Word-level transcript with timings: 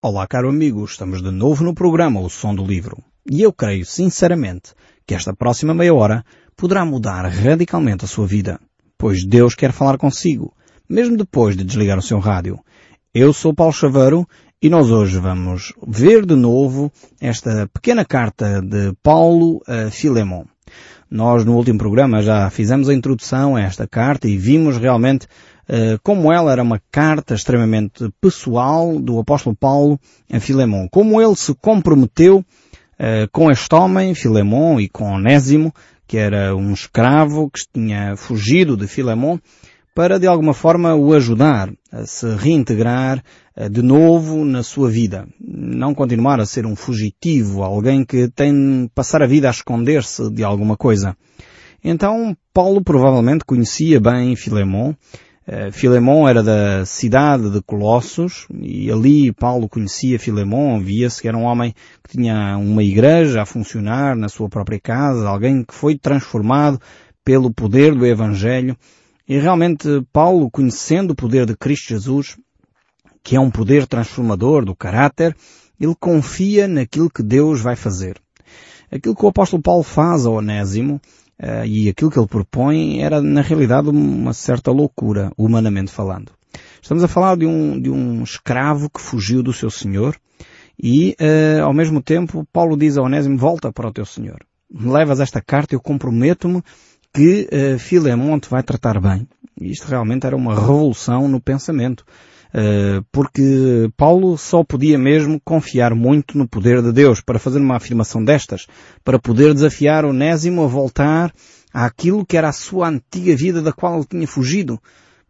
Olá, 0.00 0.28
caro 0.28 0.48
amigo, 0.48 0.84
estamos 0.84 1.20
de 1.20 1.32
novo 1.32 1.64
no 1.64 1.74
programa 1.74 2.20
O 2.20 2.30
Som 2.30 2.54
do 2.54 2.64
Livro. 2.64 3.02
E 3.28 3.42
eu 3.42 3.52
creio, 3.52 3.84
sinceramente, 3.84 4.72
que 5.04 5.12
esta 5.12 5.34
próxima 5.34 5.74
meia 5.74 5.92
hora 5.92 6.24
poderá 6.56 6.84
mudar 6.84 7.26
radicalmente 7.26 8.04
a 8.04 8.08
sua 8.08 8.24
vida, 8.24 8.60
pois 8.96 9.24
Deus 9.24 9.56
quer 9.56 9.72
falar 9.72 9.98
consigo, 9.98 10.54
mesmo 10.88 11.16
depois 11.16 11.56
de 11.56 11.64
desligar 11.64 11.98
o 11.98 12.02
seu 12.02 12.20
rádio. 12.20 12.60
Eu 13.12 13.32
sou 13.32 13.52
Paulo 13.52 13.72
Chaveiro 13.72 14.24
e 14.62 14.70
nós 14.70 14.88
hoje 14.88 15.18
vamos 15.18 15.72
ver 15.84 16.24
de 16.24 16.36
novo 16.36 16.92
esta 17.20 17.66
pequena 17.66 18.04
carta 18.04 18.62
de 18.62 18.92
Paulo 19.02 19.60
a 19.66 19.90
Filemon. 19.90 20.44
Nós 21.10 21.44
no 21.44 21.56
último 21.56 21.78
programa 21.78 22.22
já 22.22 22.48
fizemos 22.50 22.88
a 22.88 22.94
introdução 22.94 23.56
a 23.56 23.62
esta 23.62 23.84
carta 23.88 24.28
e 24.28 24.38
vimos 24.38 24.76
realmente 24.76 25.26
como 26.02 26.32
ela 26.32 26.50
era 26.50 26.62
uma 26.62 26.80
carta 26.90 27.34
extremamente 27.34 28.10
pessoal 28.20 28.98
do 28.98 29.18
apóstolo 29.18 29.54
Paulo 29.54 30.00
a 30.32 30.40
Filemon. 30.40 30.88
Como 30.90 31.20
ele 31.20 31.36
se 31.36 31.54
comprometeu 31.54 32.44
uh, 32.98 33.28
com 33.32 33.50
este 33.50 33.74
homem, 33.74 34.14
Filemon, 34.14 34.80
e 34.80 34.88
com 34.88 35.12
Onésimo, 35.12 35.72
que 36.06 36.16
era 36.16 36.54
um 36.56 36.72
escravo 36.72 37.50
que 37.50 37.60
tinha 37.72 38.16
fugido 38.16 38.76
de 38.76 38.86
Filemon, 38.86 39.38
para 39.94 40.18
de 40.18 40.26
alguma 40.26 40.54
forma 40.54 40.94
o 40.94 41.12
ajudar 41.12 41.72
a 41.90 42.06
se 42.06 42.26
reintegrar 42.36 43.22
uh, 43.56 43.68
de 43.68 43.82
novo 43.82 44.44
na 44.44 44.62
sua 44.62 44.90
vida. 44.90 45.26
Não 45.40 45.94
continuar 45.94 46.40
a 46.40 46.46
ser 46.46 46.66
um 46.66 46.76
fugitivo, 46.76 47.62
alguém 47.62 48.04
que 48.04 48.28
tem 48.28 48.90
passar 48.94 49.22
a 49.22 49.26
vida 49.26 49.48
a 49.48 49.52
esconder-se 49.52 50.30
de 50.30 50.42
alguma 50.42 50.76
coisa. 50.76 51.16
Então, 51.82 52.36
Paulo 52.52 52.82
provavelmente 52.82 53.44
conhecia 53.44 54.00
bem 54.00 54.34
Filemon, 54.34 54.94
Filemon 55.72 56.28
era 56.28 56.42
da 56.42 56.84
cidade 56.84 57.50
de 57.50 57.62
Colossos 57.62 58.46
e 58.60 58.90
ali 58.90 59.32
Paulo 59.32 59.68
conhecia 59.68 60.18
Filemon, 60.18 60.78
via-se 60.80 61.22
que 61.22 61.28
era 61.28 61.38
um 61.38 61.44
homem 61.44 61.74
que 62.04 62.18
tinha 62.18 62.58
uma 62.58 62.82
igreja 62.82 63.40
a 63.40 63.46
funcionar 63.46 64.14
na 64.14 64.28
sua 64.28 64.48
própria 64.48 64.78
casa, 64.78 65.26
alguém 65.26 65.64
que 65.64 65.72
foi 65.72 65.96
transformado 65.96 66.78
pelo 67.24 67.52
poder 67.52 67.94
do 67.94 68.04
Evangelho 68.04 68.76
e 69.26 69.38
realmente 69.38 69.88
Paulo, 70.12 70.50
conhecendo 70.50 71.12
o 71.12 71.16
poder 71.16 71.46
de 71.46 71.56
Cristo 71.56 71.88
Jesus, 71.88 72.36
que 73.22 73.36
é 73.36 73.40
um 73.40 73.50
poder 73.50 73.86
transformador 73.86 74.64
do 74.64 74.74
caráter, 74.74 75.36
ele 75.80 75.94
confia 75.98 76.66
naquilo 76.66 77.10
que 77.10 77.22
Deus 77.22 77.60
vai 77.60 77.76
fazer. 77.76 78.20
Aquilo 78.90 79.14
que 79.14 79.24
o 79.24 79.28
apóstolo 79.28 79.62
Paulo 79.62 79.82
faz 79.82 80.24
ao 80.24 80.34
Onésimo 80.34 81.00
Uh, 81.40 81.64
e 81.64 81.88
aquilo 81.88 82.10
que 82.10 82.18
ele 82.18 82.26
propõe 82.26 83.00
era, 83.00 83.22
na 83.22 83.42
realidade, 83.42 83.88
uma 83.88 84.32
certa 84.32 84.72
loucura, 84.72 85.30
humanamente 85.36 85.90
falando. 85.90 86.32
Estamos 86.82 87.04
a 87.04 87.08
falar 87.08 87.36
de 87.36 87.46
um, 87.46 87.80
de 87.80 87.90
um 87.90 88.22
escravo 88.22 88.90
que 88.90 89.00
fugiu 89.00 89.42
do 89.42 89.52
seu 89.52 89.70
senhor 89.70 90.16
e, 90.80 91.16
uh, 91.20 91.64
ao 91.64 91.74
mesmo 91.74 92.00
tempo, 92.00 92.46
Paulo 92.52 92.76
diz 92.76 92.96
a 92.96 93.02
Onésimo, 93.02 93.36
volta 93.36 93.72
para 93.72 93.88
o 93.88 93.92
teu 93.92 94.04
senhor. 94.04 94.38
Levas 94.72 95.18
esta 95.20 95.40
carta, 95.40 95.74
eu 95.74 95.80
comprometo-me 95.80 96.62
que 97.12 97.48
uh, 97.52 97.78
Filemon 97.78 98.38
te 98.38 98.48
vai 98.48 98.62
tratar 98.62 99.00
bem. 99.00 99.26
E 99.60 99.72
isto 99.72 99.88
realmente 99.88 100.26
era 100.26 100.36
uma 100.36 100.54
revolução 100.54 101.26
no 101.26 101.40
pensamento. 101.40 102.04
Eh, 102.52 103.02
porque 103.12 103.90
Paulo 103.96 104.38
só 104.38 104.64
podia 104.64 104.98
mesmo 104.98 105.40
confiar 105.44 105.94
muito 105.94 106.38
no 106.38 106.48
poder 106.48 106.82
de 106.82 106.92
Deus 106.92 107.20
para 107.20 107.38
fazer 107.38 107.58
uma 107.58 107.76
afirmação 107.76 108.24
destas, 108.24 108.66
para 109.04 109.18
poder 109.18 109.52
desafiar 109.52 110.04
Onésimo 110.04 110.64
a 110.64 110.66
voltar 110.66 111.32
àquilo 111.72 112.24
que 112.24 112.36
era 112.36 112.48
a 112.48 112.52
sua 112.52 112.88
antiga 112.88 113.36
vida 113.36 113.60
da 113.60 113.72
qual 113.72 113.96
ele 113.96 114.06
tinha 114.06 114.26
fugido. 114.26 114.80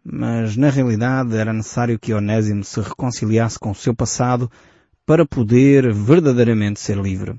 Mas 0.04 0.56
na 0.56 0.70
realidade 0.70 1.36
era 1.36 1.52
necessário 1.52 1.98
que 1.98 2.14
Onésimo 2.14 2.64
se 2.64 2.80
reconciliasse 2.80 3.58
com 3.58 3.72
o 3.72 3.74
seu 3.74 3.94
passado 3.94 4.50
para 5.04 5.26
poder 5.26 5.92
verdadeiramente 5.92 6.80
ser 6.80 6.96
livre. 6.98 7.38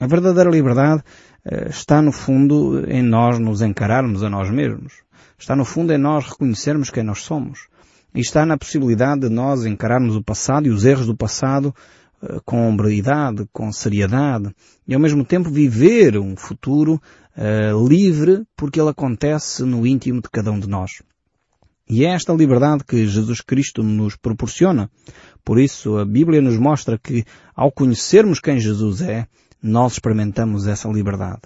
A 0.00 0.06
verdadeira 0.06 0.50
liberdade 0.50 1.02
uh, 1.46 1.68
está 1.68 2.02
no 2.02 2.10
fundo 2.10 2.84
em 2.88 3.02
nós 3.02 3.38
nos 3.38 3.62
encararmos 3.62 4.22
a 4.22 4.30
nós 4.30 4.50
mesmos. 4.50 4.94
Está 5.38 5.54
no 5.54 5.64
fundo 5.64 5.92
em 5.92 5.98
nós 5.98 6.26
reconhecermos 6.26 6.90
quem 6.90 7.02
nós 7.02 7.20
somos. 7.20 7.68
E 8.14 8.20
está 8.20 8.44
na 8.44 8.58
possibilidade 8.58 9.22
de 9.22 9.28
nós 9.28 9.64
encararmos 9.64 10.16
o 10.16 10.22
passado 10.22 10.66
e 10.66 10.70
os 10.70 10.84
erros 10.84 11.06
do 11.06 11.16
passado 11.16 11.74
uh, 12.22 12.40
com 12.44 12.68
hombridade, 12.68 13.46
com 13.52 13.72
seriedade 13.72 14.54
e 14.86 14.94
ao 14.94 15.00
mesmo 15.00 15.24
tempo 15.24 15.50
viver 15.50 16.18
um 16.18 16.36
futuro 16.36 17.00
uh, 17.36 17.88
livre 17.88 18.44
porque 18.56 18.80
ele 18.80 18.90
acontece 18.90 19.62
no 19.64 19.86
íntimo 19.86 20.20
de 20.20 20.28
cada 20.30 20.50
um 20.50 20.60
de 20.60 20.68
nós. 20.68 21.02
E 21.88 22.04
é 22.04 22.10
esta 22.10 22.32
liberdade 22.32 22.84
que 22.84 23.06
Jesus 23.06 23.40
Cristo 23.40 23.82
nos 23.82 24.16
proporciona. 24.16 24.90
Por 25.44 25.58
isso 25.58 25.98
a 25.98 26.04
Bíblia 26.04 26.40
nos 26.40 26.56
mostra 26.56 26.98
que 26.98 27.24
ao 27.54 27.72
conhecermos 27.72 28.40
quem 28.40 28.58
Jesus 28.60 29.02
é, 29.02 29.26
nós 29.62 29.92
experimentamos 29.92 30.66
essa 30.66 30.88
liberdade. 30.88 31.42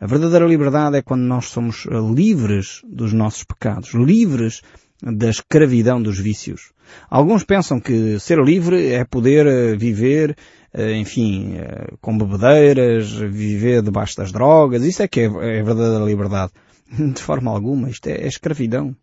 A 0.00 0.06
verdadeira 0.06 0.46
liberdade 0.46 0.96
é 0.96 1.02
quando 1.02 1.22
nós 1.22 1.46
somos 1.46 1.86
eh, 1.86 1.90
livres 2.14 2.82
dos 2.84 3.12
nossos 3.12 3.44
pecados, 3.44 3.94
livres 3.94 4.62
da 5.02 5.28
escravidão 5.28 6.00
dos 6.00 6.18
vícios. 6.18 6.72
Alguns 7.10 7.42
pensam 7.42 7.80
que 7.80 8.18
ser 8.20 8.38
livre 8.38 8.92
é 8.92 9.04
poder 9.04 9.46
eh, 9.46 9.76
viver, 9.76 10.36
eh, 10.72 10.96
enfim, 10.96 11.56
eh, 11.56 11.94
com 12.00 12.16
bebedeiras, 12.16 13.10
viver 13.12 13.82
debaixo 13.82 14.16
das 14.16 14.30
drogas. 14.30 14.84
Isso 14.84 15.02
é 15.02 15.08
que 15.08 15.20
é, 15.20 15.24
é 15.24 15.62
verdadeira 15.62 16.04
liberdade. 16.04 16.52
De 16.90 17.20
forma 17.20 17.50
alguma, 17.50 17.90
isto 17.90 18.06
é, 18.06 18.12
é 18.12 18.28
escravidão. 18.28 18.94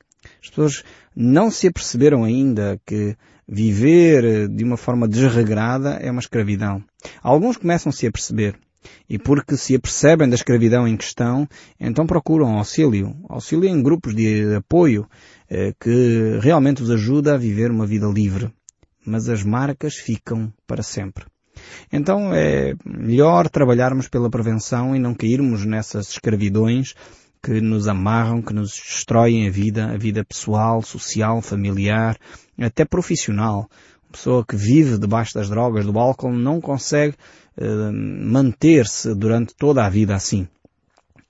As 0.42 0.50
pessoas 0.50 0.84
não 1.16 1.52
se 1.52 1.68
aperceberam 1.68 2.24
ainda 2.24 2.80
que 2.86 3.16
viver 3.48 4.48
de 4.48 4.64
uma 4.64 4.78
forma 4.78 5.08
desregrada 5.08 5.92
é 6.02 6.12
uma 6.12 6.20
escravidão. 6.20 6.84
Alguns 7.22 7.58
começam 7.58 7.92
-se 7.92 8.06
a 8.06 8.12
perceber. 8.12 8.56
E 9.09 9.17
porque 9.17 9.57
se 9.57 9.75
apercebem 9.75 10.29
da 10.29 10.35
escravidão 10.35 10.88
em 10.88 10.95
questão, 10.95 11.47
então 11.79 12.06
procuram 12.06 12.57
auxílio. 12.57 13.16
Auxílio 13.28 13.67
em 13.67 13.81
grupos 13.81 14.16
de 14.16 14.56
apoio, 14.56 15.07
eh, 15.50 15.73
que 15.79 16.40
realmente 16.41 16.81
os 16.81 16.90
ajuda 16.90 17.34
a 17.34 17.38
viver 17.38 17.72
uma 17.72 17.85
vida 17.85 18.07
livre. 18.07 18.51
Mas 19.06 19.29
as 19.29 19.44
marcas 19.44 19.95
ficam 19.95 20.53
para 20.67 20.84
sempre. 20.84 21.25
Então 21.91 22.34
é 22.34 22.73
melhor 22.85 23.50
trabalharmos 23.50 24.07
pela 24.07 24.29
prevenção 24.29 24.96
e 24.96 25.00
não 25.00 25.13
cairmos 25.13 25.66
nessas 25.66 26.09
escravidões 26.09 26.94
que 27.41 27.61
nos 27.61 27.88
amarram, 27.88 28.41
que 28.41 28.53
nos 28.53 28.72
destroem 28.72 29.47
a 29.47 29.51
vida, 29.51 29.85
a 29.85 29.97
vida 29.97 30.25
pessoal, 30.25 30.81
social, 30.81 31.41
familiar, 31.41 32.17
até 32.59 32.84
profissional. 32.85 33.69
Uma 34.03 34.11
pessoa 34.11 34.46
que 34.46 34.56
vive 34.56 34.97
debaixo 34.97 35.35
das 35.35 35.50
drogas, 35.50 35.85
do 35.85 35.97
álcool, 35.97 36.34
não 36.34 36.59
consegue 36.59 37.16
uh, 37.59 37.94
manter-se 37.94 39.14
durante 39.16 39.53
toda 39.56 39.86
a 39.86 39.90
vida 39.90 40.16
assim. 40.16 40.47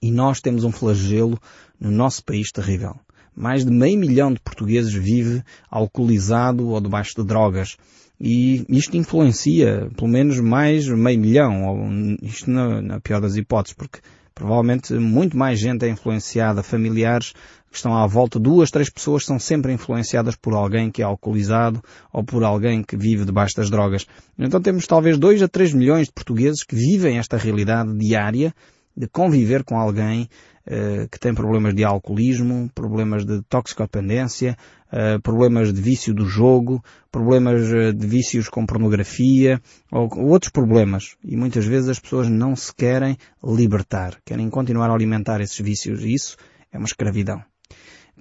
E 0.01 0.11
nós 0.11 0.39
temos 0.39 0.63
um 0.63 0.71
flagelo 0.71 1.37
no 1.79 1.91
nosso 1.91 2.23
país 2.23 2.51
terrível 2.51 2.95
mais 3.39 3.63
de 3.63 3.71
meio 3.71 3.97
milhão 3.97 4.33
de 4.33 4.39
portugueses 4.41 4.93
vive 4.93 5.41
alcoolizado 5.71 6.67
ou 6.67 6.81
debaixo 6.81 7.15
de 7.15 7.23
drogas. 7.23 7.77
E 8.19 8.65
isto 8.67 8.97
influencia 8.97 9.89
pelo 9.95 10.11
menos 10.11 10.41
mais 10.41 10.85
meio 10.89 11.17
milhão, 11.17 11.63
ou 11.65 12.17
isto 12.21 12.51
na, 12.51 12.81
na 12.81 12.99
pior 12.99 13.21
das 13.21 13.37
hipóteses, 13.37 13.73
porque 13.77 13.99
provavelmente 14.39 14.93
muito 14.93 15.37
mais 15.37 15.59
gente 15.59 15.85
é 15.85 15.89
influenciada, 15.89 16.63
familiares 16.63 17.33
que 17.69 17.75
estão 17.75 17.95
à 17.95 18.07
volta, 18.07 18.39
duas, 18.39 18.71
três 18.71 18.89
pessoas 18.89 19.25
são 19.25 19.37
sempre 19.37 19.71
influenciadas 19.73 20.35
por 20.35 20.53
alguém 20.53 20.89
que 20.89 21.01
é 21.01 21.05
alcoolizado 21.05 21.83
ou 22.11 22.23
por 22.23 22.43
alguém 22.43 22.81
que 22.81 22.97
vive 22.97 23.25
debaixo 23.25 23.57
das 23.57 23.69
drogas. 23.69 24.07
Então 24.39 24.61
temos 24.61 24.87
talvez 24.87 25.17
dois 25.17 25.43
a 25.43 25.47
três 25.47 25.73
milhões 25.73 26.07
de 26.07 26.13
portugueses 26.13 26.63
que 26.63 26.75
vivem 26.75 27.19
esta 27.19 27.37
realidade 27.37 27.93
diária 27.95 28.53
de 28.95 29.07
conviver 29.07 29.63
com 29.63 29.79
alguém 29.79 30.29
uh, 30.67 31.07
que 31.09 31.19
tem 31.19 31.33
problemas 31.33 31.73
de 31.73 31.83
alcoolismo, 31.83 32.69
problemas 32.73 33.25
de 33.25 33.41
toxicodependência, 33.43 34.57
uh, 34.91 35.21
problemas 35.21 35.73
de 35.73 35.81
vício 35.81 36.13
do 36.13 36.25
jogo, 36.25 36.83
problemas 37.11 37.71
eh, 37.73 37.91
de 37.91 38.05
vícios 38.05 38.49
com 38.49 38.65
pornografia 38.65 39.61
ou, 39.91 40.09
ou 40.15 40.27
outros 40.27 40.51
problemas. 40.51 41.15
E 41.23 41.35
muitas 41.35 41.65
vezes 41.65 41.89
as 41.89 41.99
pessoas 41.99 42.29
não 42.29 42.55
se 42.55 42.73
querem 42.73 43.17
libertar, 43.43 44.19
querem 44.25 44.49
continuar 44.49 44.89
a 44.89 44.93
alimentar 44.93 45.41
esses 45.41 45.59
vícios 45.59 46.03
e 46.03 46.13
isso 46.13 46.37
é 46.71 46.77
uma 46.77 46.85
escravidão. 46.85 47.41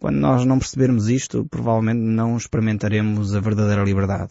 Quando 0.00 0.16
nós 0.16 0.44
não 0.44 0.58
percebermos 0.58 1.08
isto, 1.08 1.44
provavelmente 1.50 1.98
não 1.98 2.36
experimentaremos 2.36 3.34
a 3.34 3.40
verdadeira 3.40 3.82
liberdade. 3.82 4.30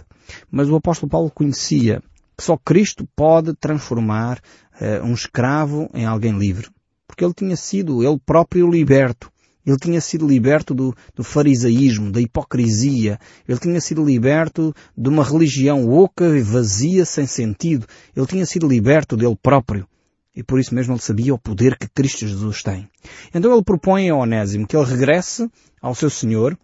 Mas 0.49 0.69
o 0.69 0.75
apóstolo 0.77 1.09
Paulo 1.09 1.29
conhecia 1.29 2.01
que 2.37 2.43
só 2.43 2.57
Cristo 2.57 3.07
pode 3.15 3.53
transformar 3.55 4.39
uh, 4.79 5.05
um 5.05 5.13
escravo 5.13 5.89
em 5.93 6.05
alguém 6.05 6.37
livre. 6.37 6.69
Porque 7.07 7.23
ele 7.25 7.33
tinha 7.33 7.55
sido 7.55 8.03
ele 8.03 8.19
próprio 8.23 8.69
liberto. 8.69 9.31
Ele 9.65 9.77
tinha 9.77 9.99
sido 9.99 10.25
liberto 10.25 10.73
do, 10.73 10.95
do 11.13 11.23
farisaísmo, 11.23 12.11
da 12.11 12.21
hipocrisia. 12.21 13.19
Ele 13.47 13.59
tinha 13.59 13.81
sido 13.81 14.05
liberto 14.05 14.73
de 14.95 15.09
uma 15.09 15.23
religião 15.23 15.89
oca 15.89 16.37
e 16.37 16.41
vazia, 16.41 17.03
sem 17.03 17.25
sentido. 17.25 17.85
Ele 18.15 18.25
tinha 18.27 18.45
sido 18.45 18.67
liberto 18.67 19.17
dele 19.17 19.35
próprio. 19.41 19.85
E 20.33 20.43
por 20.43 20.59
isso 20.59 20.75
mesmo 20.75 20.93
ele 20.93 21.01
sabia 21.01 21.33
o 21.33 21.39
poder 21.39 21.77
que 21.77 21.89
Cristo 21.89 22.27
Jesus 22.27 22.61
tem. 22.61 22.87
Então 23.33 23.51
ele 23.51 23.63
propõe 23.63 24.09
a 24.09 24.15
Onésimo 24.15 24.67
que 24.67 24.77
ele 24.77 24.85
regresse 24.85 25.49
ao 25.81 25.95
seu 25.95 26.09
Senhor 26.09 26.57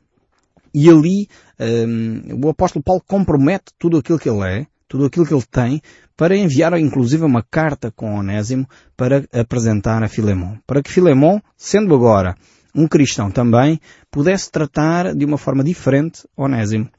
e 0.73 0.89
ali 0.89 1.27
um, 1.59 2.45
o 2.45 2.49
apóstolo 2.49 2.83
Paulo 2.83 3.03
compromete 3.05 3.73
tudo 3.77 3.97
aquilo 3.97 4.17
que 4.17 4.29
ele 4.29 4.41
é, 4.43 4.67
tudo 4.87 5.05
aquilo 5.05 5.25
que 5.25 5.33
ele 5.33 5.43
tem, 5.49 5.81
para 6.15 6.37
enviar 6.37 6.77
inclusive 6.79 7.23
uma 7.23 7.43
carta 7.43 7.91
com 7.91 8.19
Onésimo 8.19 8.67
para 8.95 9.25
apresentar 9.33 10.03
a 10.03 10.07
Filemão. 10.07 10.57
Para 10.65 10.81
que 10.81 10.91
Filemão, 10.91 11.41
sendo 11.57 11.93
agora 11.93 12.35
um 12.75 12.87
cristão 12.87 13.29
também, 13.29 13.79
pudesse 14.09 14.51
tratar 14.51 15.13
de 15.13 15.25
uma 15.25 15.37
forma 15.37 15.63
diferente 15.63 16.27
Onésimo. 16.35 16.89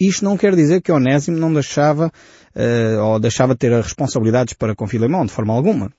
Isto 0.00 0.24
não 0.24 0.36
quer 0.36 0.54
dizer 0.54 0.80
que 0.80 0.90
Onésimo 0.90 1.36
não 1.36 1.52
deixava, 1.52 2.06
uh, 2.06 3.02
ou 3.02 3.20
deixava 3.20 3.52
de 3.52 3.58
ter 3.58 3.72
responsabilidades 3.72 4.54
para 4.54 4.74
com 4.74 4.86
Filemão, 4.86 5.26
de 5.26 5.32
forma 5.32 5.52
alguma. 5.52 5.92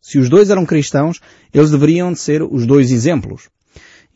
Se 0.00 0.18
os 0.18 0.30
dois 0.30 0.48
eram 0.48 0.64
cristãos, 0.64 1.20
eles 1.52 1.70
deveriam 1.70 2.12
de 2.12 2.18
ser 2.18 2.42
os 2.42 2.64
dois 2.64 2.90
exemplos. 2.90 3.50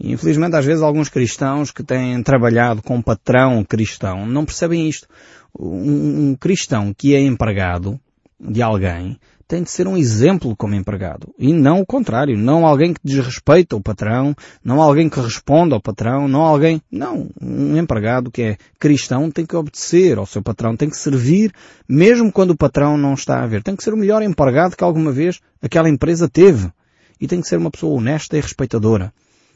Infelizmente, 0.01 0.57
às 0.57 0.65
vezes, 0.65 0.83
alguns 0.83 1.09
cristãos 1.11 1.71
que 1.71 1.83
têm 1.83 2.23
trabalhado 2.23 2.83
com 2.83 2.97
um 2.97 3.03
patrão 3.03 3.63
cristão 3.63 4.27
não 4.27 4.45
percebem 4.45 4.89
isto. 4.89 5.07
Um, 5.59 6.31
um 6.31 6.35
cristão 6.35 6.95
que 6.95 7.15
é 7.15 7.21
empregado 7.21 8.01
de 8.41 8.63
alguém 8.63 9.19
tem 9.53 9.63
de 9.63 9.71
ser 9.71 9.87
um 9.87 9.99
exemplo 9.99 10.57
como 10.57 10.75
empregado. 10.75 11.29
E 11.39 11.53
não 11.53 11.81
o 11.81 11.87
contrário. 11.87 12.39
Não 12.39 12.67
alguém 12.67 12.95
que 12.95 13.01
desrespeita 13.05 13.77
o 13.77 13.83
patrão, 13.83 14.35
não 14.65 14.81
alguém 14.81 15.11
que 15.11 15.21
responde 15.21 15.75
ao 15.75 15.81
patrão, 15.81 16.27
não 16.27 16.41
alguém... 16.41 16.81
Não. 16.91 17.29
Um 17.39 17.77
empregado 17.77 18.31
que 18.31 18.41
é 18.41 18.57
cristão 18.79 19.31
tem 19.31 19.45
que 19.45 19.55
obedecer 19.55 20.17
ao 20.17 20.25
seu 20.25 20.43
patrão, 20.43 20.75
tem 20.75 20.89
que 20.89 20.97
servir 20.97 21.53
mesmo 21.87 22.33
quando 22.33 22.53
o 22.53 22.57
patrão 22.57 22.97
não 22.97 23.13
está 23.13 23.43
a 23.43 23.47
ver. 23.47 23.63
Tem 23.63 23.77
que 23.77 23.85
ser 23.85 23.93
o 23.93 23.97
melhor 23.97 24.23
empregado 24.23 24.75
que 24.75 24.85
alguma 24.85 25.13
vez 25.13 25.39
aquela 25.61 25.91
empresa 25.91 26.31
teve. 26.31 26.71
E 27.21 27.27
tem 27.27 27.43
que 27.43 27.47
ser 27.47 27.59
uma 27.59 27.71
pessoa 27.71 27.99
honesta 27.99 28.39
e 28.39 28.41
respeitadora. 28.41 29.13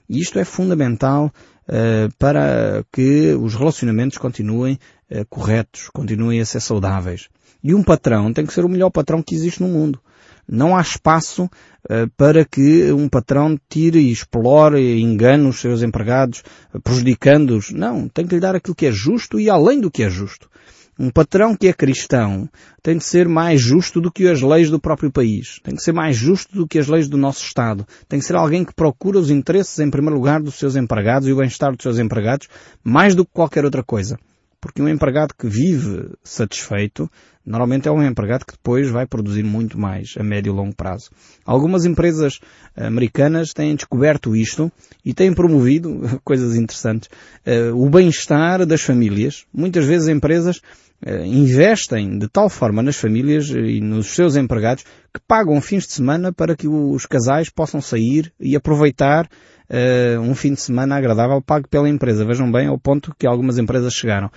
E 0.08 0.20
isto 0.20 0.38
é 0.38 0.44
fundamental 0.44 1.32
uh, 1.68 2.12
para 2.18 2.84
que 2.92 3.34
os 3.34 3.54
relacionamentos 3.54 4.18
continuem 4.18 4.78
uh, 5.10 5.24
corretos, 5.28 5.88
continuem 5.92 6.40
a 6.40 6.44
ser 6.44 6.60
saudáveis. 6.60 7.28
E 7.62 7.74
um 7.74 7.82
patrão 7.82 8.32
tem 8.32 8.46
que 8.46 8.52
ser 8.52 8.64
o 8.64 8.68
melhor 8.68 8.90
patrão 8.90 9.22
que 9.22 9.34
existe 9.34 9.60
no 9.62 9.68
mundo. 9.68 10.00
Não 10.48 10.76
há 10.76 10.80
espaço 10.80 11.44
uh, 11.44 12.08
para 12.16 12.44
que 12.44 12.92
um 12.92 13.08
patrão 13.08 13.58
tire 13.68 13.98
e 13.98 14.12
explore 14.12 14.80
e 14.80 15.00
engane 15.00 15.48
os 15.48 15.60
seus 15.60 15.82
empregados, 15.82 16.42
prejudicando-os. 16.84 17.72
Não, 17.72 18.08
tem 18.08 18.26
que 18.26 18.34
lhe 18.34 18.40
dar 18.40 18.54
aquilo 18.54 18.76
que 18.76 18.86
é 18.86 18.92
justo 18.92 19.40
e 19.40 19.50
além 19.50 19.80
do 19.80 19.90
que 19.90 20.04
é 20.04 20.10
justo. 20.10 20.48
Um 20.98 21.10
patrão 21.10 21.54
que 21.54 21.68
é 21.68 21.74
cristão 21.74 22.48
tem 22.82 22.96
de 22.96 23.04
ser 23.04 23.28
mais 23.28 23.60
justo 23.60 24.00
do 24.00 24.10
que 24.10 24.26
as 24.26 24.40
leis 24.40 24.70
do 24.70 24.80
próprio 24.80 25.12
país. 25.12 25.60
Tem 25.62 25.74
que 25.74 25.82
ser 25.82 25.92
mais 25.92 26.16
justo 26.16 26.54
do 26.54 26.66
que 26.66 26.78
as 26.78 26.88
leis 26.88 27.06
do 27.06 27.18
nosso 27.18 27.44
Estado. 27.44 27.86
Tem 28.08 28.18
que 28.18 28.24
ser 28.24 28.34
alguém 28.34 28.64
que 28.64 28.74
procura 28.74 29.18
os 29.18 29.30
interesses, 29.30 29.78
em 29.78 29.90
primeiro 29.90 30.16
lugar, 30.16 30.40
dos 30.40 30.54
seus 30.54 30.74
empregados 30.74 31.28
e 31.28 31.32
o 31.32 31.36
bem-estar 31.36 31.72
dos 31.72 31.82
seus 31.82 31.98
empregados, 31.98 32.48
mais 32.82 33.14
do 33.14 33.26
que 33.26 33.32
qualquer 33.34 33.64
outra 33.66 33.82
coisa. 33.82 34.18
Porque 34.58 34.80
um 34.80 34.88
empregado 34.88 35.34
que 35.38 35.46
vive 35.46 36.14
satisfeito, 36.24 37.10
normalmente 37.44 37.86
é 37.88 37.92
um 37.92 38.02
empregado 38.02 38.46
que 38.46 38.54
depois 38.54 38.88
vai 38.88 39.06
produzir 39.06 39.42
muito 39.42 39.78
mais 39.78 40.14
a 40.18 40.22
médio 40.22 40.50
e 40.50 40.56
longo 40.56 40.74
prazo. 40.74 41.10
Algumas 41.44 41.84
empresas 41.84 42.40
americanas 42.74 43.52
têm 43.52 43.76
descoberto 43.76 44.34
isto 44.34 44.72
e 45.04 45.12
têm 45.12 45.34
promovido 45.34 46.20
coisas 46.24 46.56
interessantes. 46.56 47.10
Eh, 47.44 47.70
o 47.70 47.88
bem-estar 47.90 48.64
das 48.64 48.80
famílias. 48.80 49.44
Muitas 49.52 49.84
vezes 49.84 50.08
empresas 50.08 50.60
investem 51.24 52.18
de 52.18 52.28
tal 52.28 52.48
forma 52.48 52.82
nas 52.82 52.96
famílias 52.96 53.50
e 53.50 53.80
nos 53.80 54.08
seus 54.08 54.34
empregados 54.34 54.82
que 55.12 55.20
pagam 55.26 55.60
fins 55.60 55.86
de 55.86 55.92
semana 55.92 56.32
para 56.32 56.56
que 56.56 56.66
os 56.66 57.04
casais 57.06 57.50
possam 57.50 57.80
sair 57.80 58.32
e 58.40 58.56
aproveitar 58.56 59.28
uh, 59.70 60.20
um 60.20 60.34
fim 60.34 60.54
de 60.54 60.60
semana 60.60 60.96
agradável 60.96 61.40
pago 61.42 61.68
pela 61.68 61.88
empresa. 61.88 62.24
Vejam 62.24 62.50
bem 62.50 62.66
ao 62.66 62.78
ponto 62.78 63.14
que 63.18 63.26
algumas 63.26 63.58
empresas 63.58 63.94
chegaram. 63.94 64.30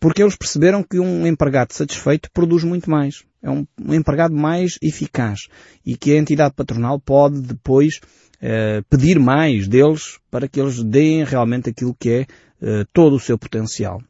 Porque 0.00 0.22
eles 0.22 0.36
perceberam 0.36 0.82
que 0.82 0.98
um 0.98 1.26
empregado 1.26 1.72
satisfeito 1.72 2.30
produz 2.32 2.64
muito 2.64 2.90
mais. 2.90 3.24
É 3.42 3.50
um, 3.50 3.64
um 3.80 3.94
empregado 3.94 4.34
mais 4.34 4.78
eficaz 4.82 5.46
e 5.84 5.96
que 5.96 6.12
a 6.12 6.18
entidade 6.18 6.54
patronal 6.54 6.98
pode 6.98 7.40
depois 7.40 8.00
uh, 8.36 8.82
pedir 8.90 9.20
mais 9.20 9.68
deles 9.68 10.18
para 10.30 10.48
que 10.48 10.60
eles 10.60 10.82
deem 10.82 11.24
realmente 11.24 11.70
aquilo 11.70 11.94
que 11.94 12.10
é 12.10 12.22
uh, 12.22 12.84
todo 12.92 13.14
o 13.14 13.20
seu 13.20 13.38
potencial. 13.38 14.02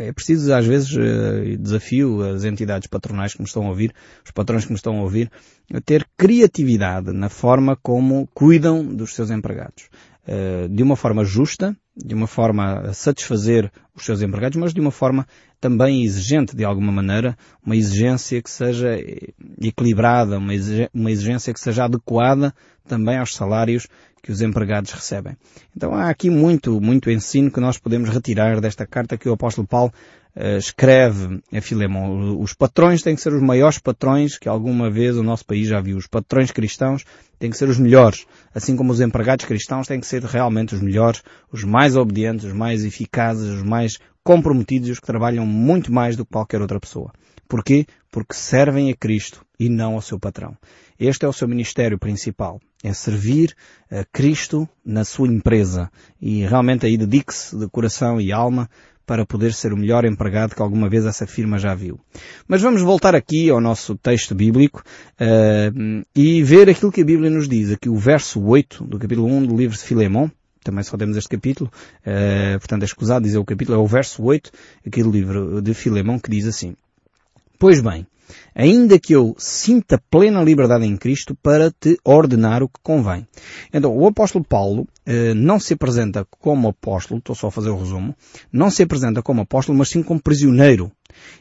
É 0.00 0.12
preciso, 0.12 0.54
às 0.54 0.64
vezes, 0.64 0.96
eh, 0.96 1.56
desafio 1.58 2.22
as 2.22 2.44
entidades 2.44 2.86
patronais 2.86 3.34
que 3.34 3.40
me 3.40 3.46
estão 3.46 3.66
a 3.66 3.68
ouvir, 3.68 3.92
os 4.24 4.30
patrões 4.30 4.64
que 4.64 4.70
me 4.70 4.76
estão 4.76 4.96
a 4.96 5.02
ouvir, 5.02 5.28
a 5.74 5.80
ter 5.80 6.06
criatividade 6.16 7.12
na 7.12 7.28
forma 7.28 7.76
como 7.76 8.28
cuidam 8.32 8.84
dos 8.84 9.12
seus 9.12 9.28
empregados. 9.28 9.88
Eh, 10.24 10.68
de 10.68 10.84
uma 10.84 10.94
forma 10.94 11.24
justa, 11.24 11.76
de 11.96 12.14
uma 12.14 12.28
forma 12.28 12.80
a 12.80 12.92
satisfazer 12.92 13.72
os 13.92 14.04
seus 14.04 14.22
empregados, 14.22 14.56
mas 14.56 14.72
de 14.72 14.80
uma 14.80 14.92
forma 14.92 15.26
também 15.60 16.04
exigente 16.04 16.54
de 16.54 16.64
alguma 16.64 16.92
maneira, 16.92 17.36
uma 17.64 17.74
exigência 17.74 18.40
que 18.40 18.50
seja 18.50 18.90
equilibrada, 19.60 20.38
uma 20.38 21.10
exigência 21.10 21.52
que 21.52 21.58
seja 21.58 21.86
adequada 21.86 22.54
também 22.86 23.18
aos 23.18 23.34
salários 23.34 23.88
que 24.22 24.32
os 24.32 24.42
empregados 24.42 24.92
recebem. 24.92 25.36
Então 25.76 25.94
há 25.94 26.08
aqui 26.08 26.30
muito, 26.30 26.80
muito 26.80 27.10
ensino 27.10 27.50
que 27.50 27.60
nós 27.60 27.78
podemos 27.78 28.08
retirar 28.08 28.60
desta 28.60 28.86
carta 28.86 29.16
que 29.16 29.28
o 29.28 29.32
apóstolo 29.32 29.66
Paulo 29.66 29.92
uh, 30.36 30.58
escreve 30.58 31.40
a 31.52 31.60
Filemão. 31.60 32.40
Os 32.40 32.54
patrões 32.54 33.02
têm 33.02 33.14
que 33.14 33.20
ser 33.20 33.32
os 33.32 33.42
maiores 33.42 33.78
patrões 33.78 34.38
que 34.38 34.48
alguma 34.48 34.90
vez 34.90 35.16
o 35.16 35.22
nosso 35.22 35.44
país 35.44 35.68
já 35.68 35.80
viu. 35.80 35.96
Os 35.96 36.06
patrões 36.06 36.50
cristãos 36.50 37.04
têm 37.38 37.50
que 37.50 37.56
ser 37.56 37.68
os 37.68 37.78
melhores, 37.78 38.26
assim 38.54 38.76
como 38.76 38.92
os 38.92 39.00
empregados 39.00 39.44
cristãos 39.44 39.86
têm 39.86 40.00
que 40.00 40.06
ser 40.06 40.22
realmente 40.24 40.74
os 40.74 40.80
melhores, 40.80 41.22
os 41.52 41.64
mais 41.64 41.96
obedientes, 41.96 42.44
os 42.44 42.52
mais 42.52 42.84
eficazes, 42.84 43.48
os 43.48 43.62
mais 43.62 43.98
comprometidos 44.22 44.88
e 44.88 44.92
os 44.92 45.00
que 45.00 45.06
trabalham 45.06 45.46
muito 45.46 45.92
mais 45.92 46.16
do 46.16 46.24
que 46.24 46.32
qualquer 46.32 46.60
outra 46.60 46.78
pessoa. 46.78 47.12
Porquê? 47.48 47.86
Porque 48.10 48.34
servem 48.34 48.90
a 48.90 48.96
Cristo 48.96 49.44
e 49.58 49.68
não 49.68 49.94
ao 49.94 50.02
seu 50.02 50.18
patrão. 50.18 50.56
Este 50.98 51.24
é 51.24 51.28
o 51.28 51.32
seu 51.32 51.46
ministério 51.46 51.98
principal. 51.98 52.60
É 52.82 52.92
servir 52.92 53.54
a 53.90 54.04
Cristo 54.04 54.68
na 54.84 55.04
sua 55.04 55.28
empresa. 55.28 55.90
E 56.20 56.44
realmente 56.44 56.86
aí 56.86 56.96
dedique-se 56.96 57.56
de 57.56 57.68
coração 57.68 58.20
e 58.20 58.32
alma 58.32 58.68
para 59.08 59.24
poder 59.24 59.54
ser 59.54 59.72
o 59.72 59.76
melhor 59.76 60.04
empregado 60.04 60.54
que 60.54 60.60
alguma 60.60 60.86
vez 60.86 61.06
essa 61.06 61.26
firma 61.26 61.58
já 61.58 61.74
viu. 61.74 61.98
Mas 62.46 62.60
vamos 62.60 62.82
voltar 62.82 63.14
aqui 63.14 63.48
ao 63.48 63.58
nosso 63.58 63.96
texto 63.96 64.34
bíblico 64.34 64.82
uh, 65.18 66.04
e 66.14 66.42
ver 66.42 66.68
aquilo 66.68 66.92
que 66.92 67.00
a 67.00 67.04
Bíblia 67.04 67.30
nos 67.30 67.48
diz. 67.48 67.72
Aqui 67.72 67.88
o 67.88 67.96
verso 67.96 68.38
8 68.38 68.84
do 68.84 68.98
capítulo 68.98 69.26
1 69.26 69.46
do 69.46 69.56
livro 69.56 69.76
de 69.76 69.82
Filemão. 69.82 70.30
Também 70.62 70.84
só 70.84 70.98
temos 70.98 71.16
este 71.16 71.30
capítulo. 71.30 71.70
Uh, 72.00 72.58
portanto, 72.58 72.82
é 72.82 72.84
escusado 72.84 73.24
dizer 73.24 73.38
o 73.38 73.44
capítulo. 73.46 73.78
É 73.78 73.80
o 73.80 73.86
verso 73.86 74.22
8 74.22 74.50
aqui 74.86 75.02
do 75.02 75.10
livro 75.10 75.62
de 75.62 75.72
Filemão 75.72 76.18
que 76.18 76.30
diz 76.30 76.46
assim. 76.46 76.76
Pois 77.58 77.80
bem, 77.80 78.06
ainda 78.54 79.00
que 79.00 79.12
eu 79.12 79.34
sinta 79.36 80.00
plena 80.10 80.40
liberdade 80.44 80.86
em 80.86 80.96
Cristo 80.96 81.34
para 81.34 81.72
te 81.72 81.98
ordenar 82.04 82.62
o 82.62 82.68
que 82.68 82.78
convém. 82.84 83.26
Então, 83.74 83.96
o 83.96 84.06
apóstolo 84.06 84.44
Paulo 84.44 84.86
eh, 85.04 85.34
não 85.34 85.58
se 85.58 85.74
apresenta 85.74 86.24
como 86.38 86.68
apóstolo, 86.68 87.18
estou 87.18 87.34
só 87.34 87.48
a 87.48 87.50
fazer 87.50 87.70
o 87.70 87.76
resumo, 87.76 88.14
não 88.52 88.70
se 88.70 88.84
apresenta 88.84 89.22
como 89.22 89.40
apóstolo, 89.40 89.76
mas 89.76 89.88
sim 89.88 90.04
como 90.04 90.22
prisioneiro. 90.22 90.92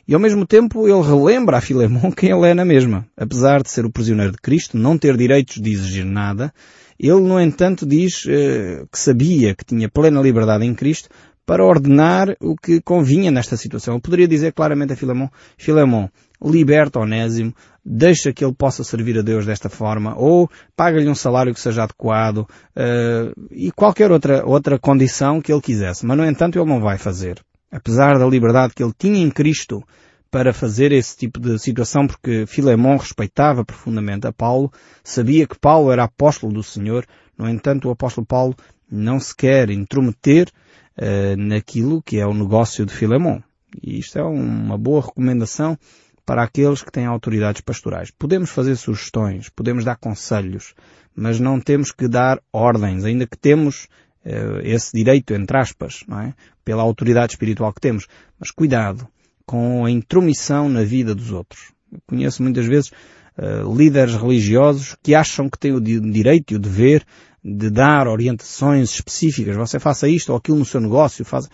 E 0.08 0.16
ao 0.16 0.20
mesmo 0.20 0.44
tempo 0.44 0.88
ele 0.88 1.08
relembra 1.08 1.58
a 1.58 1.62
Filemão 1.62 2.10
quem 2.12 2.32
ele 2.32 2.50
é 2.50 2.56
na 2.56 2.66
mesma. 2.66 3.06
Apesar 3.16 3.62
de 3.62 3.70
ser 3.70 3.86
o 3.86 3.92
prisioneiro 3.92 4.32
de 4.32 4.40
Cristo, 4.40 4.76
não 4.76 4.98
ter 4.98 5.16
direitos 5.16 5.62
de 5.62 5.72
exigir 5.72 6.04
nada, 6.04 6.52
ele, 7.00 7.22
no 7.22 7.40
entanto, 7.40 7.86
diz 7.86 8.24
eh, 8.28 8.86
que 8.92 8.98
sabia 8.98 9.54
que 9.54 9.64
tinha 9.64 9.88
plena 9.88 10.20
liberdade 10.20 10.66
em 10.66 10.74
Cristo 10.74 11.10
para 11.48 11.66
ordenar 11.66 12.36
o 12.42 12.58
que 12.58 12.82
convinha 12.82 13.32
nesta 13.32 13.56
situação. 13.56 13.94
Ele 13.94 14.02
poderia 14.02 14.28
dizer 14.28 14.52
claramente 14.52 14.92
a 14.92 14.98
Filemão, 14.98 15.32
Filemão, 15.58 16.12
liberta 16.44 17.00
Onésimo, 17.00 17.56
deixa 17.84 18.34
que 18.34 18.44
ele 18.44 18.54
possa 18.54 18.84
servir 18.84 19.18
a 19.18 19.22
Deus 19.22 19.46
desta 19.46 19.70
forma, 19.70 20.14
ou 20.18 20.50
paga-lhe 20.76 21.10
um 21.10 21.16
salário 21.16 21.54
que 21.54 21.60
seja 21.62 21.84
adequado, 21.84 22.40
uh, 22.40 23.48
e 23.50 23.72
qualquer 23.72 24.12
outra, 24.12 24.46
outra 24.46 24.78
condição 24.78 25.42
que 25.42 25.52
ele 25.52 25.62
quisesse. 25.62 26.06
Mas, 26.06 26.18
no 26.18 26.26
entanto, 26.26 26.60
ele 26.60 26.70
não 26.70 26.82
vai 26.82 26.98
fazer. 26.98 27.42
Apesar 27.72 28.20
da 28.20 28.28
liberdade 28.28 28.74
que 28.76 28.84
ele 28.84 28.94
tinha 28.98 29.24
em 29.24 29.32
Cristo 29.32 29.82
para 30.30 30.52
fazer 30.52 30.92
esse 30.92 31.16
tipo 31.16 31.40
de 31.40 31.58
situação, 31.58 32.06
porque 32.06 32.46
Filemão 32.46 32.98
respeitava 32.98 33.64
profundamente 33.64 34.28
a 34.28 34.34
Paulo, 34.34 34.70
sabia 35.02 35.48
que 35.48 35.58
Paulo 35.58 35.94
era 35.94 36.04
apóstolo 36.04 36.52
do 36.52 36.62
Senhor, 36.62 37.06
no 37.38 37.48
entanto, 37.48 37.88
o 37.88 37.92
apóstolo 37.92 38.28
Paulo 38.28 38.54
não 38.92 39.18
se 39.18 39.34
quer 39.34 39.70
intrometer 39.70 40.50
uh, 40.98 41.38
naquilo 41.38 42.02
que 42.02 42.20
é 42.20 42.26
o 42.26 42.34
negócio 42.34 42.86
de 42.86 42.94
Filemão. 42.94 43.44
E 43.82 44.00
isto 44.00 44.18
é 44.18 44.24
uma 44.24 44.78
boa 44.78 45.02
recomendação 45.02 45.78
para 46.26 46.44
aqueles 46.44 46.82
que 46.82 46.92
têm 46.92 47.06
autoridades 47.06 47.62
pastorais. 47.62 48.12
Podemos 48.12 48.50
fazer 48.50 48.76
sugestões, 48.76 49.50
podemos 49.50 49.86
dar 49.86 49.96
conselhos, 49.96 50.74
mas 51.16 51.40
não 51.40 51.60
temos 51.60 51.92
que 51.92 52.08
dar 52.08 52.42
ordens, 52.52 53.06
ainda 53.06 53.26
que 53.26 53.38
temos 53.38 53.88
uh, 54.26 54.60
esse 54.64 54.96
direito, 54.96 55.34
entre 55.34 55.58
aspas, 55.58 56.04
não 56.08 56.20
é? 56.20 56.34
pela 56.66 56.84
autoridade 56.84 57.34
espiritual 57.34 57.74
que 57.74 57.80
temos. 57.80 58.08
Mas 58.38 58.52
cuidado 58.52 59.08
com 59.46 59.86
a 59.86 59.90
intromissão 59.90 60.68
na 60.68 60.84
vida 60.84 61.16
dos 61.16 61.32
outros. 61.32 61.72
Eu 61.92 62.00
conheço 62.06 62.44
muitas 62.44 62.66
vezes 62.66 62.92
uh, 63.38 63.74
líderes 63.74 64.16
religiosos 64.16 64.98
que 65.02 65.16
acham 65.16 65.50
que 65.50 65.58
têm 65.58 65.72
o 65.72 65.80
direito 65.80 66.52
e 66.52 66.56
o 66.58 66.60
dever 66.60 67.06
de 67.48 67.70
dar 67.70 68.08
orientações 68.08 68.92
específicas. 68.96 69.56
Você 69.56 69.80
faça 69.80 70.10
isto 70.10 70.32
ou 70.32 70.38
aquilo 70.38 70.60
no 70.60 70.66
seu 70.66 70.82
negócio. 70.82 71.24
Faça... 71.24 71.50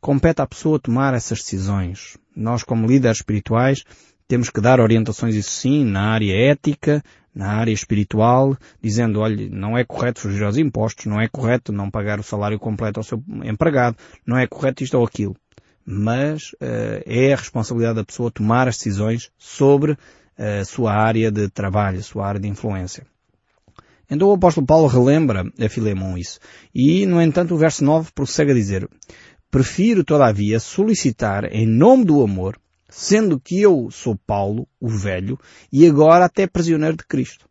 compete 0.00 0.42
à 0.42 0.46
pessoa 0.46 0.80
tomar 0.80 1.14
essas 1.14 1.38
decisões. 1.38 2.18
Nós, 2.34 2.64
como 2.64 2.88
líderes 2.88 3.18
espirituais, 3.18 3.84
temos 4.26 4.50
que 4.50 4.60
dar 4.60 4.80
orientações, 4.80 5.36
isso 5.36 5.52
sim, 5.52 5.84
na 5.84 6.10
área 6.10 6.32
ética, 6.50 7.00
na 7.32 7.52
área 7.52 7.72
espiritual, 7.72 8.56
dizendo, 8.82 9.20
olha, 9.20 9.48
não 9.50 9.78
é 9.78 9.84
correto 9.84 10.20
fugir 10.20 10.42
aos 10.42 10.56
impostos, 10.56 11.06
não 11.06 11.20
é 11.20 11.28
correto 11.28 11.72
não 11.72 11.90
pagar 11.90 12.18
o 12.18 12.24
salário 12.24 12.58
completo 12.58 12.98
ao 12.98 13.04
seu 13.04 13.22
empregado, 13.44 13.96
não 14.26 14.36
é 14.36 14.48
correto 14.48 14.82
isto 14.82 14.98
ou 14.98 15.04
aquilo. 15.04 15.36
Mas 15.86 16.52
uh, 16.54 17.02
é 17.06 17.32
a 17.32 17.36
responsabilidade 17.36 17.96
da 17.96 18.04
pessoa 18.04 18.30
tomar 18.30 18.66
as 18.66 18.78
decisões 18.78 19.30
sobre 19.36 19.96
eh, 20.36 20.60
a 20.60 20.64
sua 20.64 20.92
área 20.94 21.30
de 21.30 21.48
trabalho, 21.50 21.98
a 21.98 22.02
sua 22.02 22.26
área 22.26 22.40
de 22.40 22.48
influência. 22.48 23.06
Então 24.14 24.28
o 24.28 24.34
apóstolo 24.34 24.66
Paulo 24.66 24.86
relembra 24.86 25.44
a 25.60 25.68
Filemão 25.68 26.16
isso. 26.16 26.38
E, 26.74 27.04
no 27.06 27.20
entanto, 27.20 27.54
o 27.54 27.58
verso 27.58 27.84
9 27.84 28.10
prossegue 28.14 28.52
a 28.52 28.54
dizer, 28.54 28.88
Prefiro, 29.50 30.02
todavia, 30.02 30.58
solicitar 30.58 31.44
em 31.52 31.66
nome 31.66 32.04
do 32.04 32.22
amor 32.22 32.58
sendo 32.94 33.40
que 33.40 33.60
eu 33.60 33.88
sou 33.90 34.16
Paulo, 34.16 34.68
o 34.80 34.88
velho, 34.88 35.38
e 35.72 35.86
agora 35.86 36.26
até 36.26 36.46
prisioneiro 36.46 36.96
de 36.96 37.04
Cristo. 37.04 37.46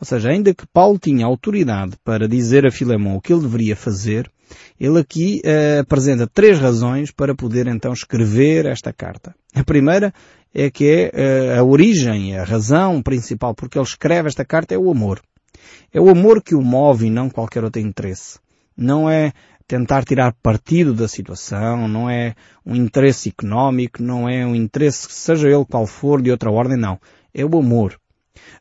Ou 0.00 0.04
seja, 0.04 0.30
ainda 0.30 0.52
que 0.52 0.66
Paulo 0.66 0.98
tinha 0.98 1.24
autoridade 1.24 1.96
para 2.04 2.26
dizer 2.26 2.66
a 2.66 2.72
Filemão 2.72 3.14
o 3.14 3.20
que 3.20 3.32
ele 3.32 3.42
deveria 3.42 3.76
fazer, 3.76 4.28
ele 4.80 4.98
aqui 4.98 5.40
uh, 5.44 5.80
apresenta 5.80 6.26
três 6.26 6.58
razões 6.58 7.12
para 7.12 7.36
poder 7.36 7.68
então 7.68 7.92
escrever 7.92 8.66
esta 8.66 8.92
carta. 8.92 9.32
A 9.54 9.62
primeira 9.62 10.12
é 10.52 10.68
que 10.68 10.88
é 10.88 11.56
uh, 11.56 11.60
a 11.60 11.62
origem, 11.62 12.36
a 12.36 12.42
razão 12.42 13.00
principal 13.00 13.54
porque 13.54 13.78
ele 13.78 13.86
escreve 13.86 14.26
esta 14.26 14.44
carta 14.44 14.74
é 14.74 14.78
o 14.78 14.90
amor. 14.90 15.22
É 15.92 16.00
o 16.00 16.08
amor 16.08 16.42
que 16.42 16.54
o 16.54 16.62
move 16.62 17.06
e 17.06 17.10
não 17.10 17.28
qualquer 17.28 17.64
outro 17.64 17.80
interesse. 17.80 18.38
Não 18.76 19.10
é 19.10 19.32
tentar 19.66 20.04
tirar 20.04 20.34
partido 20.42 20.92
da 20.92 21.06
situação, 21.06 21.86
não 21.86 22.10
é 22.10 22.34
um 22.66 22.74
interesse 22.74 23.28
económico, 23.28 24.02
não 24.02 24.28
é 24.28 24.44
um 24.44 24.54
interesse, 24.54 25.06
seja 25.10 25.48
ele 25.48 25.64
qual 25.64 25.86
for, 25.86 26.20
de 26.20 26.30
outra 26.30 26.50
ordem, 26.50 26.76
não. 26.76 26.98
É 27.32 27.44
o 27.44 27.58
amor. 27.58 27.96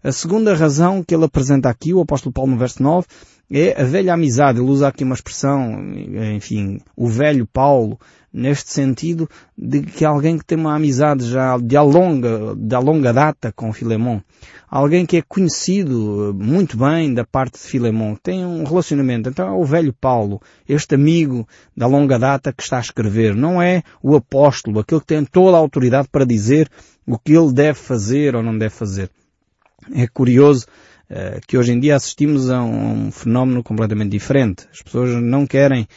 A 0.03 0.11
segunda 0.11 0.55
razão 0.55 1.03
que 1.03 1.13
ele 1.13 1.25
apresenta 1.25 1.69
aqui, 1.69 1.93
o 1.93 2.01
apóstolo 2.01 2.33
Paulo 2.33 2.51
no 2.51 2.57
verso 2.57 2.81
9, 2.81 3.05
é 3.51 3.81
a 3.81 3.83
velha 3.83 4.13
amizade. 4.13 4.59
Ele 4.59 4.69
usa 4.69 4.87
aqui 4.87 5.03
uma 5.03 5.15
expressão, 5.15 5.93
enfim, 6.35 6.79
o 6.95 7.07
velho 7.07 7.47
Paulo, 7.47 7.99
neste 8.31 8.71
sentido 8.71 9.27
de 9.57 9.81
que 9.81 10.05
alguém 10.05 10.37
que 10.37 10.45
tem 10.45 10.57
uma 10.57 10.75
amizade 10.75 11.27
já 11.27 11.57
de 11.57 11.77
longa, 11.79 12.55
de 12.55 12.75
longa 12.77 13.11
data 13.11 13.51
com 13.51 13.73
Filemon. 13.73 14.21
Alguém 14.69 15.03
que 15.03 15.17
é 15.17 15.21
conhecido 15.23 16.35
muito 16.39 16.77
bem 16.77 17.11
da 17.11 17.25
parte 17.25 17.53
de 17.53 17.65
Filemon, 17.65 18.15
tem 18.21 18.45
um 18.45 18.63
relacionamento. 18.63 19.29
Então 19.29 19.47
é 19.47 19.51
o 19.51 19.65
velho 19.65 19.93
Paulo, 19.93 20.39
este 20.67 20.93
amigo 20.93 21.47
da 21.75 21.87
longa 21.87 22.19
data 22.19 22.53
que 22.53 22.61
está 22.61 22.77
a 22.77 22.81
escrever. 22.81 23.35
Não 23.35 23.59
é 23.59 23.81
o 24.01 24.15
apóstolo, 24.15 24.79
aquele 24.79 25.01
que 25.01 25.07
tem 25.07 25.25
toda 25.25 25.57
a 25.57 25.59
autoridade 25.59 26.07
para 26.11 26.23
dizer 26.23 26.69
o 27.07 27.17
que 27.17 27.33
ele 27.33 27.51
deve 27.51 27.79
fazer 27.79 28.35
ou 28.35 28.43
não 28.43 28.55
deve 28.55 28.73
fazer. 28.75 29.09
É 29.93 30.07
curioso 30.07 30.65
uh, 31.09 31.39
que 31.47 31.57
hoje 31.57 31.71
em 31.73 31.79
dia 31.79 31.95
assistimos 31.95 32.49
a 32.49 32.61
um, 32.63 33.07
um 33.07 33.11
fenómeno 33.11 33.63
completamente 33.63 34.11
diferente. 34.11 34.67
As 34.71 34.81
pessoas 34.81 35.21
não 35.21 35.45
querem 35.45 35.87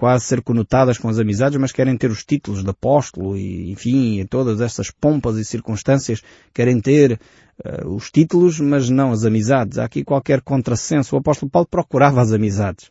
quase 0.00 0.24
ser 0.24 0.40
conotadas 0.40 0.96
com 0.96 1.10
as 1.10 1.18
amizades, 1.18 1.58
mas 1.58 1.72
querem 1.72 1.94
ter 1.94 2.10
os 2.10 2.24
títulos 2.24 2.64
de 2.64 2.70
apóstolo 2.70 3.36
e, 3.36 3.70
enfim, 3.70 4.24
todas 4.24 4.62
essas 4.62 4.90
pompas 4.90 5.36
e 5.36 5.44
circunstâncias, 5.44 6.22
querem 6.54 6.80
ter 6.80 7.20
uh, 7.62 7.94
os 7.94 8.10
títulos, 8.10 8.58
mas 8.60 8.88
não 8.88 9.12
as 9.12 9.26
amizades. 9.26 9.76
Há 9.76 9.84
aqui 9.84 10.02
qualquer 10.02 10.40
contrassenso. 10.40 11.14
O 11.14 11.18
apóstolo 11.18 11.50
Paulo 11.50 11.68
procurava 11.70 12.22
as 12.22 12.32
amizades. 12.32 12.90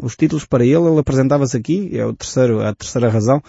Os 0.00 0.16
títulos 0.16 0.46
para 0.46 0.64
ele, 0.64 0.88
ele 0.88 0.98
apresentava-se 0.98 1.56
aqui, 1.56 1.90
é 1.92 2.06
o 2.06 2.14
terceiro, 2.14 2.60
a 2.60 2.74
terceira 2.74 3.10
razão, 3.10 3.42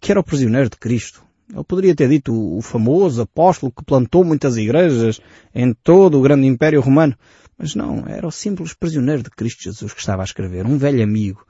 que 0.00 0.10
era 0.10 0.20
o 0.20 0.24
prisioneiro 0.24 0.68
de 0.68 0.76
Cristo. 0.76 1.27
Ele 1.52 1.64
poderia 1.64 1.94
ter 1.94 2.08
dito 2.08 2.32
o 2.32 2.60
famoso 2.60 3.22
apóstolo 3.22 3.72
que 3.72 3.84
plantou 3.84 4.22
muitas 4.24 4.56
igrejas 4.56 5.20
em 5.54 5.72
todo 5.72 6.18
o 6.18 6.22
grande 6.22 6.46
Império 6.46 6.80
Romano. 6.80 7.16
Mas 7.58 7.74
não, 7.74 8.04
era 8.06 8.26
o 8.26 8.30
simples 8.30 8.74
prisioneiro 8.74 9.22
de 9.22 9.30
Cristo 9.30 9.64
Jesus 9.64 9.92
que 9.92 10.00
estava 10.00 10.22
a 10.22 10.24
escrever, 10.24 10.66
um 10.66 10.78
velho 10.78 11.02
amigo. 11.02 11.44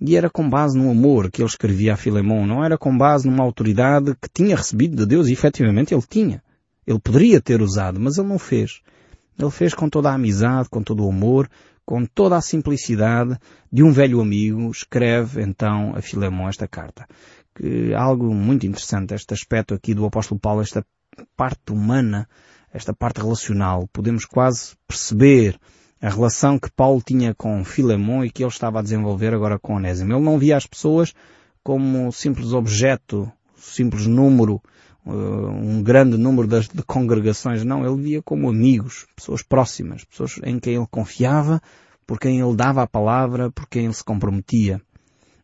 E 0.00 0.16
era 0.16 0.28
com 0.28 0.48
base 0.48 0.76
no 0.76 0.90
amor 0.90 1.30
que 1.30 1.40
ele 1.40 1.48
escrevia 1.48 1.94
a 1.94 1.96
Filemão, 1.96 2.46
não 2.46 2.64
era 2.64 2.76
com 2.76 2.96
base 2.96 3.26
numa 3.26 3.44
autoridade 3.44 4.14
que 4.20 4.28
tinha 4.28 4.56
recebido 4.56 4.96
de 4.96 5.06
Deus 5.06 5.28
e 5.28 5.32
efetivamente 5.32 5.94
ele 5.94 6.02
tinha. 6.08 6.42
Ele 6.86 6.98
poderia 6.98 7.40
ter 7.40 7.62
usado, 7.62 7.98
mas 7.98 8.18
ele 8.18 8.28
não 8.28 8.38
fez. 8.38 8.82
Ele 9.38 9.50
fez 9.50 9.72
com 9.72 9.88
toda 9.88 10.10
a 10.10 10.14
amizade, 10.14 10.68
com 10.68 10.82
todo 10.82 11.04
o 11.04 11.08
amor, 11.08 11.48
com 11.86 12.04
toda 12.04 12.36
a 12.36 12.40
simplicidade 12.40 13.38
de 13.72 13.82
um 13.82 13.92
velho 13.92 14.20
amigo, 14.20 14.70
escreve 14.70 15.42
então 15.42 15.94
a 15.94 16.02
Filemão 16.02 16.48
esta 16.48 16.66
carta. 16.66 17.06
Que 17.54 17.94
algo 17.94 18.34
muito 18.34 18.66
interessante, 18.66 19.14
este 19.14 19.32
aspecto 19.32 19.74
aqui 19.74 19.94
do 19.94 20.04
apóstolo 20.04 20.40
Paulo, 20.40 20.60
esta 20.60 20.84
parte 21.36 21.72
humana, 21.72 22.28
esta 22.72 22.92
parte 22.92 23.20
relacional. 23.20 23.88
Podemos 23.92 24.24
quase 24.24 24.74
perceber 24.88 25.58
a 26.02 26.10
relação 26.10 26.58
que 26.58 26.70
Paulo 26.70 27.00
tinha 27.00 27.34
com 27.34 27.64
Filemon 27.64 28.24
e 28.24 28.30
que 28.30 28.42
ele 28.42 28.50
estava 28.50 28.80
a 28.80 28.82
desenvolver 28.82 29.32
agora 29.32 29.58
com 29.58 29.76
Onésimo. 29.76 30.12
Ele 30.12 30.24
não 30.24 30.38
via 30.38 30.56
as 30.56 30.66
pessoas 30.66 31.14
como 31.62 32.12
simples 32.12 32.52
objeto, 32.52 33.30
simples 33.56 34.06
número, 34.06 34.60
uh, 35.06 35.10
um 35.10 35.82
grande 35.82 36.18
número 36.18 36.46
de 36.46 36.82
congregações. 36.82 37.64
Não, 37.64 37.86
ele 37.86 38.02
via 38.02 38.22
como 38.22 38.50
amigos, 38.50 39.06
pessoas 39.16 39.42
próximas, 39.42 40.04
pessoas 40.04 40.38
em 40.42 40.58
quem 40.58 40.74
ele 40.74 40.86
confiava, 40.90 41.62
por 42.06 42.18
quem 42.18 42.38
ele 42.40 42.54
dava 42.54 42.82
a 42.82 42.86
palavra, 42.86 43.50
por 43.50 43.66
quem 43.66 43.84
ele 43.84 43.94
se 43.94 44.04
comprometia. 44.04 44.82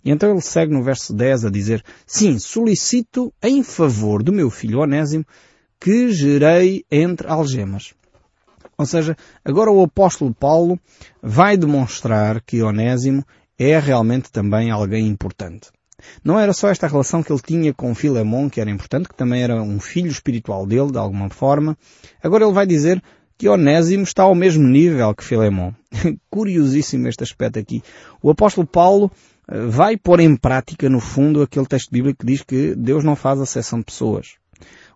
E 0.05 0.11
então 0.11 0.31
ele 0.31 0.41
segue 0.41 0.73
no 0.73 0.83
verso 0.83 1.13
10 1.13 1.47
a 1.47 1.51
dizer, 1.51 1.85
sim, 2.07 2.39
solicito 2.39 3.33
em 3.43 3.63
favor 3.63 4.23
do 4.23 4.33
meu 4.33 4.51
filho 4.51 4.81
Onésimo 4.81 5.25
que 5.79 6.13
gerei 6.13 6.85
entre 6.91 7.27
algemas. 7.27 7.95
Ou 8.77 8.87
seja, 8.87 9.17
agora 9.45 9.71
o 9.71 9.83
apóstolo 9.83 10.35
Paulo 10.35 10.79
vai 11.23 11.57
demonstrar 11.57 12.41
que 12.41 12.63
Onésimo 12.63 13.25
é 13.59 13.79
realmente 13.79 14.33
também 14.33 14.71
alguém 14.71 15.07
importante. 15.07 15.69
Não 16.25 16.41
era 16.41 16.55
só 16.55 16.71
esta 16.71 16.87
relação 16.87 17.23
que 17.23 17.31
ele 17.31 17.43
tinha 17.43 17.75
com 17.75 17.95
Filemon 17.95 18.49
que 18.49 18.61
era 18.61 18.71
importante, 18.71 19.09
que 19.09 19.15
também 19.15 19.43
era 19.43 19.63
um 19.63 19.79
filho 19.79 20.11
espiritual 20.11 20.67
dele, 20.67 20.93
de 20.93 20.99
alguma 20.99 21.29
forma. 21.29 21.77
Agora 22.23 22.45
ele 22.45 22.55
vai 22.55 22.67
dizer 22.67 23.03
que 23.37 23.49
Onésimo 23.49 24.05
está 24.05 24.23
ao 24.23 24.35
mesmo 24.35 24.67
nível 24.67 25.15
que 25.15 25.25
Filemon. 25.25 25.73
Curiosíssimo 26.31 27.09
este 27.09 27.23
aspecto 27.23 27.59
aqui. 27.59 27.83
O 28.23 28.31
apóstolo 28.31 28.67
Paulo 28.67 29.11
vai 29.69 29.97
pôr 29.97 30.21
em 30.21 30.37
prática, 30.37 30.89
no 30.89 31.01
fundo, 31.01 31.43
aquele 31.43 31.67
texto 31.67 31.91
bíblico 31.91 32.21
que 32.21 32.27
diz 32.27 32.43
que 32.43 32.75
Deus 32.75 33.03
não 33.03 33.17
faz 33.17 33.41
acessão 33.41 33.81
de 33.81 33.87
pessoas. 33.87 34.35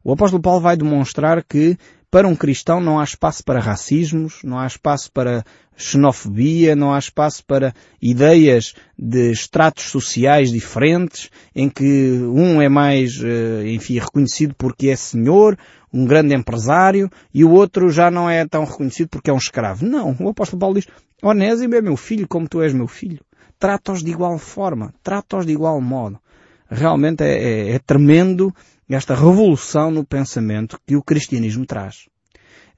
O 0.03 0.13
apóstolo 0.13 0.43
Paulo 0.43 0.61
vai 0.61 0.77
demonstrar 0.77 1.43
que 1.43 1.77
para 2.11 2.29
um 2.29 2.37
cristão 2.37 2.81
não 2.81 3.01
há 3.01 3.05
espaço 3.05 3.43
para 3.43 3.59
racismos, 3.59 4.39
não 4.45 4.57
há 4.57 4.67
espaço 4.69 5.11
para 5.11 5.45
xenofobia, 5.77 6.77
não 6.77 6.95
há 6.95 6.99
espaço 7.01 7.45
para 7.45 7.75
ideias 8.01 8.75
de 8.97 9.33
estratos 9.33 9.87
sociais 9.87 10.53
diferentes, 10.53 11.29
em 11.57 11.69
que 11.69 12.13
um 12.23 12.63
é 12.63 12.69
mais, 12.69 13.21
eh, 13.21 13.65
enfim, 13.67 13.99
reconhecido 13.99 14.55
porque 14.57 14.91
é 14.91 14.95
senhor, 14.95 15.59
um 15.93 16.05
grande 16.05 16.37
empresário, 16.37 17.11
e 17.33 17.45
o 17.45 17.51
outro 17.51 17.91
já 17.91 18.13
não 18.13 18.31
é 18.31 18.47
tão 18.47 18.65
reconhecido 18.65 19.09
porque 19.09 19.31
é 19.31 19.33
um 19.33 19.39
escravo. 19.39 19.85
Não, 19.85 20.15
o 20.21 20.29
apóstolo 20.29 20.61
Paulo 20.61 20.77
diz, 20.77 20.87
Onésimo 21.21 21.75
é 21.75 21.81
meu 21.81 21.97
filho 21.97 22.29
como 22.29 22.49
tu 22.49 22.63
és 22.63 22.73
meu 22.73 22.87
filho. 22.87 23.19
Trata-os 23.59 24.03
de 24.03 24.11
igual 24.11 24.39
forma, 24.39 24.93
trata-os 25.03 25.47
de 25.47 25.53
igual 25.53 25.81
modo. 25.81 26.19
Realmente 26.69 27.23
é, 27.23 27.43
é, 27.43 27.71
é 27.73 27.79
tremendo 27.79 28.55
esta 28.89 29.15
revolução 29.15 29.91
no 29.91 30.05
pensamento 30.05 30.79
que 30.87 30.97
o 30.97 31.03
cristianismo 31.03 31.65
traz. 31.65 32.07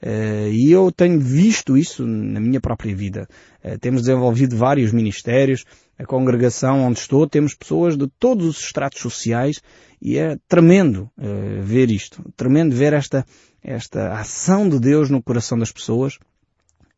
Uh, 0.03 0.53
e 0.53 0.71
eu 0.71 0.93
tenho 0.93 1.19
visto 1.19 1.77
isso 1.77 2.07
na 2.07 2.39
minha 2.39 2.61
própria 2.61 2.95
vida. 2.95 3.27
Uh, 3.65 3.79
temos 3.79 4.03
desenvolvido 4.03 4.55
vários 4.55 4.93
ministérios, 4.93 5.65
a 5.99 6.05
congregação 6.05 6.83
onde 6.83 6.99
estou, 6.99 7.27
temos 7.27 7.55
pessoas 7.55 7.97
de 7.97 8.07
todos 8.19 8.47
os 8.47 8.61
estratos 8.61 9.01
sociais 9.01 9.63
e 10.01 10.19
é 10.19 10.37
tremendo 10.47 11.11
uh, 11.17 11.63
ver 11.63 11.91
isto. 11.91 12.23
Tremendo 12.37 12.77
ver 12.77 12.93
esta, 12.93 13.25
esta 13.63 14.13
ação 14.13 14.69
de 14.69 14.79
Deus 14.79 15.09
no 15.09 15.23
coração 15.23 15.59
das 15.59 15.73
pessoas, 15.73 16.19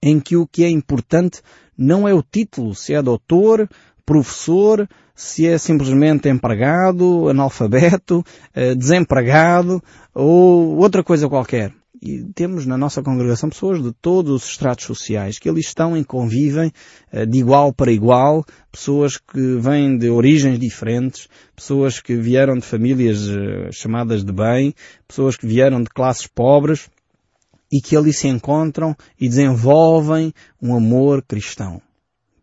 em 0.03 0.19
que 0.19 0.37
o 0.37 0.47
que 0.47 0.65
é 0.65 0.69
importante 0.69 1.41
não 1.79 2.09
é 2.09 2.13
o 2.13 2.23
título, 2.23 2.75
se 2.75 2.93
é 2.93 3.01
doutor, 3.01 3.69
professor, 4.05 4.89
se 5.15 5.47
é 5.47 5.57
simplesmente 5.59 6.29
empregado, 6.29 7.29
analfabeto, 7.29 8.25
eh, 8.55 8.75
desempregado 8.75 9.83
ou 10.15 10.77
outra 10.77 11.05
coisa 11.05 11.29
qualquer. 11.29 11.73
E 12.01 12.23
temos 12.33 12.65
na 12.65 12.79
nossa 12.79 13.03
congregação 13.03 13.51
pessoas 13.51 13.83
de 13.83 13.93
todos 13.93 14.33
os 14.33 14.51
estratos 14.51 14.85
sociais 14.85 15.39
que 15.39 15.49
ali 15.49 15.61
estão 15.61 15.97
e 15.97 16.05
convivem 16.05 16.73
eh, 17.13 17.27
de 17.27 17.39
igual 17.39 17.73
para 17.73 17.93
igual, 17.93 18.45
pessoas 18.71 19.19
que 19.19 19.57
vêm 19.57 19.99
de 19.99 20.09
origens 20.09 20.59
diferentes, 20.59 21.29
pessoas 21.55 22.01
que 22.01 22.15
vieram 22.15 22.55
de 22.55 22.65
famílias 22.65 23.29
eh, 23.29 23.71
chamadas 23.73 24.25
de 24.25 24.33
bem, 24.33 24.73
pessoas 25.07 25.37
que 25.37 25.47
vieram 25.47 25.83
de 25.83 25.91
classes 25.91 26.27
pobres 26.27 26.89
e 27.71 27.81
que 27.81 27.97
ali 27.97 28.13
se 28.13 28.29
encontram 28.29 28.97
e 29.21 29.29
desenvolvem 29.29 30.33
um 30.61 30.75
amor 30.75 31.23
cristão. 31.23 31.81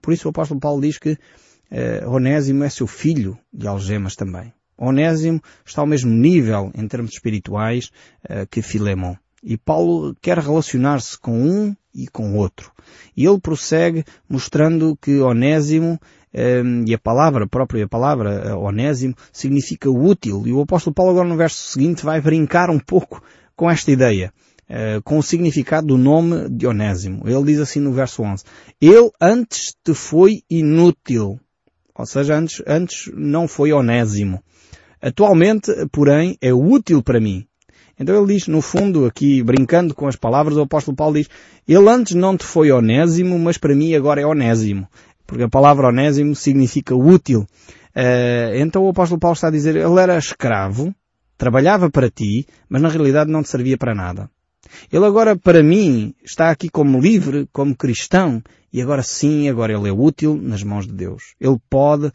Por 0.01 0.13
isso 0.13 0.27
o 0.27 0.29
apóstolo 0.29 0.59
Paulo 0.59 0.81
diz 0.81 0.97
que 0.97 1.11
uh, 1.13 2.09
Onésimo 2.09 2.63
é 2.63 2.69
seu 2.69 2.87
filho 2.87 3.37
de 3.51 3.67
algemas 3.67 4.15
também. 4.15 4.53
Onésimo 4.77 5.41
está 5.65 5.81
ao 5.81 5.87
mesmo 5.87 6.11
nível 6.11 6.71
em 6.75 6.87
termos 6.87 7.11
espirituais 7.11 7.91
uh, 8.29 8.45
que 8.49 8.61
Filemon. 8.61 9.15
E 9.41 9.57
Paulo 9.57 10.15
quer 10.21 10.39
relacionar-se 10.39 11.17
com 11.19 11.39
um 11.39 11.75
e 11.93 12.07
com 12.07 12.35
outro. 12.35 12.71
E 13.15 13.25
ele 13.25 13.39
prossegue 13.39 14.03
mostrando 14.27 14.97
que 14.99 15.19
Onésimo 15.19 15.99
um, 16.35 16.83
e 16.85 16.93
a 16.93 16.99
palavra, 16.99 17.45
a 17.45 17.47
própria 17.47 17.87
palavra 17.87 18.57
Onésimo, 18.57 19.15
significa 19.31 19.89
útil. 19.89 20.43
E 20.45 20.51
o 20.51 20.61
apóstolo 20.61 20.93
Paulo 20.93 21.11
agora 21.11 21.29
no 21.29 21.37
verso 21.37 21.71
seguinte 21.71 22.03
vai 22.03 22.19
brincar 22.19 22.69
um 22.69 22.79
pouco 22.79 23.23
com 23.55 23.69
esta 23.69 23.91
ideia. 23.91 24.33
Uh, 24.67 25.01
com 25.03 25.19
o 25.19 25.23
significado 25.23 25.87
do 25.87 25.97
nome 25.97 26.49
de 26.49 26.65
Onésimo. 26.65 27.21
Ele 27.27 27.43
diz 27.43 27.59
assim 27.59 27.79
no 27.79 27.93
verso 27.93 28.23
11. 28.23 28.43
Ele 28.81 29.11
antes 29.21 29.75
te 29.83 29.93
foi 29.93 30.41
inútil. 30.49 31.39
Ou 31.93 32.05
seja, 32.05 32.35
antes, 32.35 32.63
antes 32.65 33.11
não 33.13 33.47
foi 33.47 33.71
Onésimo. 33.71 34.41
Atualmente, 35.01 35.71
porém, 35.91 36.35
é 36.41 36.51
útil 36.51 37.03
para 37.03 37.19
mim. 37.19 37.45
Então 37.97 38.15
ele 38.15 38.33
diz, 38.33 38.47
no 38.47 38.61
fundo, 38.61 39.05
aqui 39.05 39.41
brincando 39.41 39.93
com 39.93 40.07
as 40.07 40.15
palavras, 40.15 40.57
o 40.57 40.61
apóstolo 40.61 40.97
Paulo 40.97 41.15
diz, 41.15 41.29
ele 41.67 41.89
antes 41.89 42.13
não 42.13 42.35
te 42.35 42.43
foi 42.43 42.71
onésimo, 42.71 43.39
mas 43.39 43.57
para 43.57 43.73
mim 43.73 43.95
agora 43.95 44.21
é 44.21 44.25
onésimo. 44.25 44.87
Porque 45.25 45.43
a 45.43 45.49
palavra 45.49 45.87
onésimo 45.87 46.35
significa 46.35 46.93
útil. 46.93 47.47
Uh, 47.95 48.55
então 48.55 48.83
o 48.83 48.89
apóstolo 48.89 49.19
Paulo 49.19 49.35
está 49.35 49.47
a 49.47 49.51
dizer, 49.51 49.75
ele 49.75 49.99
era 49.99 50.17
escravo, 50.17 50.93
trabalhava 51.37 51.89
para 51.89 52.09
ti, 52.09 52.45
mas 52.67 52.81
na 52.81 52.89
realidade 52.89 53.31
não 53.31 53.41
te 53.41 53.49
servia 53.49 53.77
para 53.77 53.95
nada. 53.95 54.29
Ele 54.91 55.05
agora, 55.05 55.35
para 55.35 55.63
mim, 55.63 56.13
está 56.23 56.49
aqui 56.49 56.69
como 56.69 56.99
livre, 56.99 57.47
como 57.51 57.75
cristão, 57.75 58.41
e 58.71 58.81
agora 58.81 59.03
sim, 59.03 59.47
agora 59.47 59.73
ele 59.73 59.87
é 59.87 59.91
útil 59.91 60.35
nas 60.41 60.63
mãos 60.63 60.85
de 60.85 60.93
Deus. 60.93 61.35
Ele 61.39 61.57
pode 61.69 62.07
uh, 62.07 62.11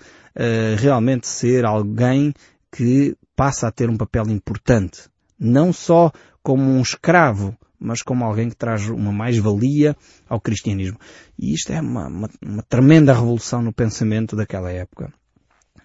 realmente 0.77 1.27
ser 1.27 1.65
alguém 1.65 2.35
que 2.71 3.17
passa 3.35 3.69
a 3.69 3.73
ter 3.73 3.89
um 3.89 3.97
papel 3.97 4.29
importante. 4.29 5.09
Não 5.39 5.73
só 5.73 6.13
como 6.43 6.63
um 6.63 6.83
escravo, 6.83 7.57
mas 7.79 8.03
como 8.03 8.25
alguém 8.25 8.51
que 8.51 8.57
traz 8.57 8.87
uma 8.89 9.11
mais-valia 9.11 9.97
ao 10.29 10.39
cristianismo. 10.39 10.99
E 11.39 11.55
isto 11.55 11.73
é 11.73 11.81
uma, 11.81 12.07
uma, 12.09 12.31
uma, 12.43 12.63
tremenda 12.63 13.15
revolução 13.15 13.63
no 13.63 13.73
pensamento 13.73 14.37
daquela 14.37 14.71
época. 14.71 15.11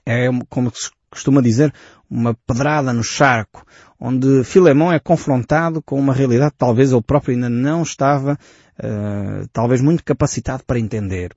É 0.06 0.28
como 0.50 0.70
se 0.76 0.92
costuma 1.16 1.42
dizer, 1.42 1.74
uma 2.10 2.34
pedrada 2.46 2.94
no 2.94 3.04
charco, 3.04 3.66
onde 4.00 4.44
Filemão 4.44 4.92
é 4.92 5.00
confrontado 5.00 5.82
com 5.82 5.98
uma 5.98 6.14
realidade 6.14 6.52
que 6.52 6.58
talvez 6.58 6.92
ele 6.92 7.02
próprio 7.02 7.34
ainda 7.34 7.50
não 7.50 7.82
estava, 7.82 8.38
uh, 8.80 9.48
talvez 9.52 9.82
muito 9.82 10.04
capacitado 10.04 10.64
para 10.66 10.80
entender 10.80 11.36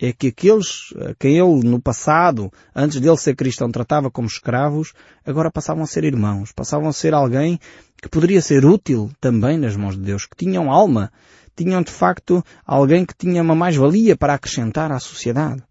é 0.00 0.12
que 0.12 0.28
aqueles 0.28 0.94
a 0.96 1.14
quem 1.18 1.36
ele 1.38 1.68
no 1.68 1.80
passado, 1.80 2.52
antes 2.74 3.00
dele 3.00 3.16
ser 3.16 3.34
cristão, 3.34 3.70
tratava 3.70 4.10
como 4.10 4.28
escravos, 4.28 4.92
agora 5.26 5.50
passavam 5.50 5.82
a 5.82 5.86
ser 5.86 6.04
irmãos, 6.04 6.52
passavam 6.52 6.88
a 6.88 6.92
ser 6.92 7.12
alguém 7.12 7.58
que 8.00 8.08
poderia 8.08 8.40
ser 8.40 8.64
útil 8.64 9.10
também 9.20 9.58
nas 9.58 9.74
mãos 9.74 9.96
de 9.96 10.02
Deus, 10.02 10.24
que 10.24 10.36
tinham 10.36 10.70
alma, 10.70 11.10
tinham 11.56 11.82
de 11.82 11.90
facto 11.90 12.44
alguém 12.64 13.04
que 13.04 13.14
tinha 13.14 13.42
uma 13.42 13.56
mais-valia 13.56 14.16
para 14.16 14.34
acrescentar 14.34 14.92
à 14.92 15.00
sociedade. 15.00 15.62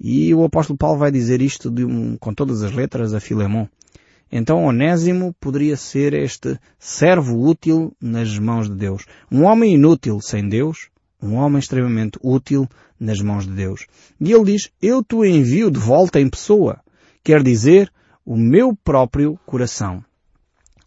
E 0.00 0.34
o 0.34 0.42
apóstolo 0.44 0.78
Paulo 0.78 0.98
vai 0.98 1.10
dizer 1.10 1.42
isto 1.42 1.68
um, 1.68 2.16
com 2.16 2.32
todas 2.32 2.62
as 2.62 2.72
letras 2.72 3.12
a 3.12 3.20
Filemon. 3.20 3.66
Então 4.32 4.64
Onésimo 4.64 5.34
poderia 5.38 5.76
ser 5.76 6.14
este 6.14 6.58
servo 6.78 7.46
útil 7.46 7.92
nas 8.00 8.38
mãos 8.38 8.68
de 8.68 8.76
Deus. 8.76 9.04
Um 9.30 9.44
homem 9.44 9.74
inútil 9.74 10.20
sem 10.22 10.48
Deus, 10.48 10.88
um 11.20 11.34
homem 11.34 11.58
extremamente 11.58 12.18
útil 12.22 12.66
nas 12.98 13.20
mãos 13.20 13.46
de 13.46 13.52
Deus. 13.52 13.86
E 14.18 14.32
ele 14.32 14.52
diz, 14.52 14.70
eu 14.80 15.02
te 15.02 15.16
envio 15.16 15.70
de 15.70 15.78
volta 15.78 16.20
em 16.20 16.30
pessoa. 16.30 16.80
Quer 17.22 17.42
dizer, 17.42 17.92
o 18.24 18.36
meu 18.36 18.74
próprio 18.74 19.38
coração. 19.44 20.02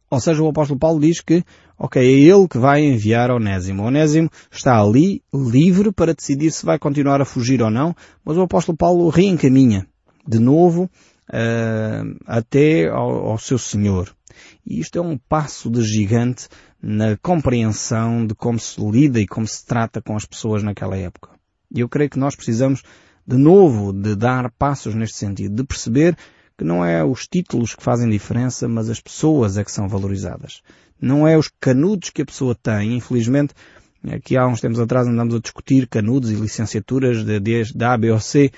Ou 0.09 0.19
seja, 0.19 0.41
o 0.41 0.47
apóstolo 0.47 0.79
Paulo 0.79 1.01
diz 1.01 1.21
que, 1.21 1.43
ok, 1.77 2.01
é 2.01 2.05
ele 2.05 2.47
que 2.47 2.57
vai 2.57 2.83
enviar 2.83 3.31
Onésimo. 3.31 3.83
Onésimo 3.83 4.29
está 4.51 4.81
ali, 4.81 5.21
livre 5.33 5.91
para 5.91 6.13
decidir 6.13 6.51
se 6.51 6.65
vai 6.65 6.79
continuar 6.79 7.21
a 7.21 7.25
fugir 7.25 7.61
ou 7.61 7.69
não, 7.69 7.95
mas 8.23 8.37
o 8.37 8.41
apóstolo 8.41 8.77
Paulo 8.77 9.09
reencaminha 9.09 9.87
de 10.27 10.39
novo 10.39 10.83
uh, 11.29 12.19
até 12.25 12.87
ao, 12.87 13.31
ao 13.31 13.37
seu 13.37 13.57
Senhor. 13.57 14.13
E 14.65 14.79
isto 14.79 14.97
é 14.97 15.01
um 15.01 15.17
passo 15.17 15.69
de 15.69 15.81
gigante 15.81 16.47
na 16.81 17.17
compreensão 17.17 18.25
de 18.25 18.33
como 18.35 18.59
se 18.59 18.79
lida 18.81 19.19
e 19.19 19.27
como 19.27 19.47
se 19.47 19.65
trata 19.65 20.01
com 20.01 20.15
as 20.15 20.25
pessoas 20.25 20.63
naquela 20.63 20.97
época. 20.97 21.29
E 21.73 21.79
eu 21.79 21.89
creio 21.89 22.09
que 22.09 22.19
nós 22.19 22.35
precisamos 22.35 22.83
de 23.25 23.37
novo 23.37 23.93
de 23.93 24.15
dar 24.15 24.51
passos 24.51 24.93
neste 24.93 25.17
sentido, 25.17 25.55
de 25.55 25.63
perceber 25.63 26.17
que 26.57 26.63
não 26.63 26.85
é 26.85 27.03
os 27.03 27.27
títulos 27.27 27.75
que 27.75 27.83
fazem 27.83 28.09
diferença, 28.09 28.67
mas 28.67 28.89
as 28.89 28.99
pessoas 28.99 29.57
é 29.57 29.63
que 29.63 29.71
são 29.71 29.87
valorizadas. 29.87 30.61
Não 31.01 31.27
é 31.27 31.37
os 31.37 31.51
canudos 31.59 32.09
que 32.09 32.21
a 32.21 32.25
pessoa 32.25 32.55
tem. 32.55 32.95
Infelizmente, 32.95 33.53
aqui 34.07 34.37
há 34.37 34.47
uns 34.47 34.61
tempos 34.61 34.79
atrás 34.79 35.07
andamos 35.07 35.35
a 35.35 35.39
discutir 35.39 35.87
canudos 35.87 36.31
e 36.31 36.35
licenciaturas 36.35 37.25
de, 37.25 37.39
de, 37.39 37.73
de 37.73 37.83
A, 37.83 37.97
B 37.97 38.11
ou 38.11 38.19
C. 38.19 38.51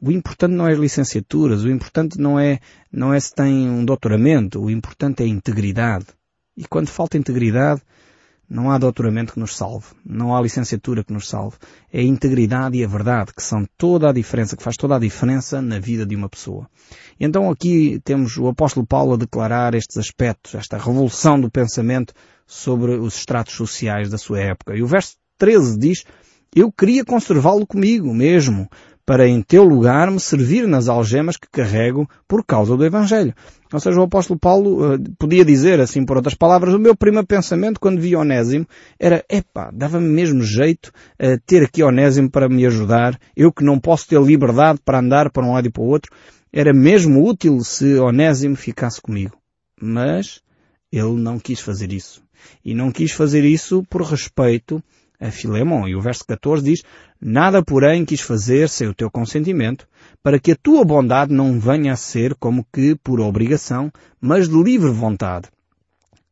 O 0.00 0.10
importante 0.10 0.52
não 0.52 0.66
é 0.66 0.72
as 0.72 0.78
licenciaturas, 0.78 1.62
o 1.64 1.68
importante 1.68 2.18
não 2.18 2.40
é, 2.40 2.60
não 2.90 3.12
é 3.12 3.20
se 3.20 3.34
tem 3.34 3.68
um 3.68 3.84
doutoramento, 3.84 4.60
o 4.60 4.70
importante 4.70 5.22
é 5.22 5.26
a 5.26 5.28
integridade. 5.28 6.06
E 6.56 6.64
quando 6.64 6.88
falta 6.88 7.18
integridade, 7.18 7.82
não 8.52 8.70
há 8.70 8.76
doutoramento 8.76 9.32
que 9.32 9.40
nos 9.40 9.56
salve. 9.56 9.86
Não 10.04 10.36
há 10.36 10.42
licenciatura 10.42 11.02
que 11.02 11.12
nos 11.12 11.26
salve. 11.26 11.56
É 11.90 12.00
a 12.00 12.04
integridade 12.04 12.76
e 12.76 12.84
a 12.84 12.86
verdade 12.86 13.32
que 13.34 13.42
são 13.42 13.66
toda 13.78 14.10
a 14.10 14.12
diferença, 14.12 14.54
que 14.54 14.62
faz 14.62 14.76
toda 14.76 14.94
a 14.94 14.98
diferença 14.98 15.62
na 15.62 15.78
vida 15.78 16.04
de 16.04 16.14
uma 16.14 16.28
pessoa. 16.28 16.68
Então 17.18 17.50
aqui 17.50 17.98
temos 18.04 18.36
o 18.36 18.48
apóstolo 18.48 18.86
Paulo 18.86 19.14
a 19.14 19.16
declarar 19.16 19.74
estes 19.74 19.96
aspectos, 19.96 20.54
esta 20.54 20.76
revolução 20.76 21.40
do 21.40 21.50
pensamento 21.50 22.12
sobre 22.46 22.92
os 22.92 23.16
estratos 23.16 23.54
sociais 23.54 24.10
da 24.10 24.18
sua 24.18 24.40
época. 24.40 24.76
E 24.76 24.82
o 24.82 24.86
verso 24.86 25.16
13 25.38 25.78
diz, 25.78 26.04
eu 26.54 26.70
queria 26.70 27.06
conservá-lo 27.06 27.66
comigo 27.66 28.12
mesmo, 28.12 28.68
para 29.04 29.26
em 29.26 29.42
teu 29.42 29.64
lugar 29.64 30.10
me 30.10 30.20
servir 30.20 30.66
nas 30.66 30.88
algemas 30.88 31.36
que 31.36 31.48
carrego 31.50 32.08
por 32.28 32.44
causa 32.44 32.76
do 32.76 32.84
Evangelho. 32.84 33.34
Ou 33.72 33.80
seja, 33.80 33.98
o 33.98 34.04
apóstolo 34.04 34.38
Paulo 34.38 34.94
uh, 34.94 34.98
podia 35.18 35.44
dizer, 35.44 35.80
assim 35.80 36.04
por 36.04 36.16
outras 36.16 36.34
palavras, 36.34 36.74
o 36.74 36.78
meu 36.78 36.94
primeiro 36.94 37.26
pensamento 37.26 37.80
quando 37.80 38.00
vi 38.00 38.14
Onésimo 38.14 38.66
era, 38.98 39.24
epá, 39.28 39.70
dava-me 39.72 40.08
mesmo 40.08 40.42
jeito 40.42 40.92
uh, 41.20 41.40
ter 41.46 41.64
aqui 41.64 41.82
Onésimo 41.82 42.30
para 42.30 42.48
me 42.48 42.64
ajudar, 42.66 43.18
eu 43.36 43.52
que 43.52 43.64
não 43.64 43.78
posso 43.78 44.06
ter 44.06 44.20
liberdade 44.20 44.78
para 44.84 45.00
andar 45.00 45.30
para 45.30 45.44
um 45.44 45.54
lado 45.54 45.66
e 45.66 45.70
para 45.70 45.82
o 45.82 45.86
outro, 45.86 46.12
era 46.52 46.72
mesmo 46.72 47.26
útil 47.26 47.60
se 47.60 47.96
Onésimo 47.96 48.56
ficasse 48.56 49.00
comigo. 49.00 49.36
Mas 49.80 50.40
ele 50.92 51.14
não 51.14 51.38
quis 51.38 51.58
fazer 51.60 51.92
isso. 51.92 52.22
E 52.64 52.74
não 52.74 52.92
quis 52.92 53.12
fazer 53.12 53.44
isso 53.44 53.82
por 53.88 54.02
respeito 54.02 54.82
a 55.22 55.30
Filemon. 55.30 55.86
E 55.88 55.94
o 55.94 56.00
verso 56.00 56.24
14 56.26 56.62
diz, 56.62 56.82
Nada, 57.20 57.62
porém, 57.62 58.04
quis 58.04 58.20
fazer 58.20 58.68
sem 58.68 58.88
o 58.88 58.94
teu 58.94 59.10
consentimento, 59.10 59.86
para 60.22 60.38
que 60.38 60.52
a 60.52 60.56
tua 60.56 60.84
bondade 60.84 61.32
não 61.32 61.58
venha 61.58 61.92
a 61.92 61.96
ser 61.96 62.34
como 62.34 62.66
que 62.72 62.96
por 62.96 63.20
obrigação, 63.20 63.92
mas 64.20 64.48
de 64.48 64.60
livre 64.60 64.90
vontade. 64.90 65.48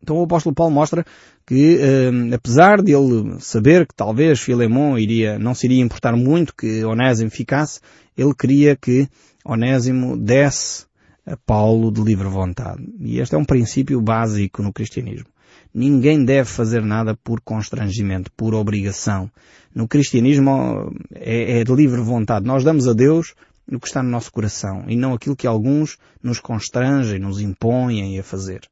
Então 0.02 0.16
o 0.16 0.24
apóstolo 0.24 0.54
Paulo 0.54 0.74
mostra 0.74 1.04
que, 1.46 1.78
eh, 1.78 2.34
apesar 2.34 2.82
de 2.82 2.92
ele 2.92 3.38
saber 3.38 3.86
que 3.86 3.94
talvez 3.94 4.40
Filemon 4.40 4.98
iria, 4.98 5.38
não 5.38 5.54
se 5.54 5.66
iria 5.66 5.82
importar 5.82 6.16
muito 6.16 6.54
que 6.54 6.84
Onésimo 6.84 7.30
ficasse, 7.30 7.80
ele 8.16 8.34
queria 8.34 8.74
que 8.74 9.08
Onésimo 9.44 10.16
desse 10.16 10.86
a 11.26 11.36
Paulo 11.36 11.92
de 11.92 12.02
livre 12.02 12.28
vontade. 12.28 12.82
E 12.98 13.20
este 13.20 13.34
é 13.34 13.38
um 13.38 13.44
princípio 13.44 14.00
básico 14.00 14.62
no 14.62 14.72
cristianismo. 14.72 15.26
Ninguém 15.72 16.24
deve 16.24 16.48
fazer 16.48 16.82
nada 16.82 17.16
por 17.22 17.40
constrangimento, 17.40 18.30
por 18.36 18.54
obrigação. 18.54 19.30
No 19.74 19.86
cristianismo 19.86 20.92
é, 21.14 21.60
é 21.60 21.64
de 21.64 21.72
livre 21.72 22.00
vontade. 22.00 22.44
Nós 22.46 22.64
damos 22.64 22.88
a 22.88 22.92
Deus 22.92 23.34
o 23.70 23.78
que 23.78 23.86
está 23.86 24.02
no 24.02 24.10
nosso 24.10 24.32
coração 24.32 24.84
e 24.88 24.96
não 24.96 25.14
aquilo 25.14 25.36
que 25.36 25.46
alguns 25.46 25.96
nos 26.22 26.40
constrangem, 26.40 27.20
nos 27.20 27.40
impõem 27.40 28.18
a 28.18 28.22
fazer. 28.22 28.62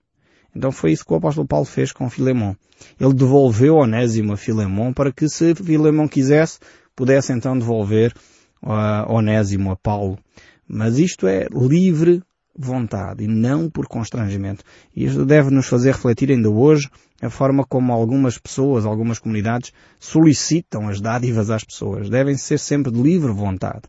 Então 0.54 0.72
foi 0.72 0.92
isso 0.92 1.04
que 1.04 1.12
o 1.12 1.16
apóstolo 1.16 1.46
Paulo 1.46 1.64
fez 1.64 1.92
com 1.92 2.11
Filemon. 2.11 2.54
Ele 2.98 3.14
devolveu 3.14 3.76
Onésimo 3.76 4.32
a 4.32 4.37
Filemon 4.37 4.92
para 4.92 5.12
que 5.12 5.28
se 5.28 5.54
Filemon 5.54 6.08
quisesse, 6.08 6.58
pudesse 6.96 7.32
então 7.32 7.56
devolver 7.56 8.12
uh, 8.62 9.12
Onésimo 9.12 9.70
a 9.70 9.76
Paulo. 9.76 10.18
Mas 10.66 10.98
isto 10.98 11.26
é 11.26 11.46
livre 11.52 12.22
vontade 12.59 13.23
e 13.23 13.29
não 13.29 13.71
por 13.71 13.87
constrangimento. 13.87 14.64
E 14.94 15.05
isto 15.05 15.25
deve 15.25 15.51
nos 15.51 15.66
fazer 15.66 15.92
refletir 15.92 16.31
ainda 16.31 16.51
hoje 16.51 16.90
a 17.23 17.31
forma 17.31 17.64
como 17.64 17.92
algumas 17.92 18.37
pessoas, 18.37 18.85
algumas 18.85 19.18
comunidades 19.18 19.73
solicitam 19.99 20.88
as 20.88 21.01
dádivas 21.01 21.51
às 21.51 21.62
pessoas. 21.62 22.11
Devem 22.11 22.37
ser 22.37 22.59
sempre 22.59 22.90
de 22.90 23.01
livre 23.01 23.33
vontade. 23.33 23.83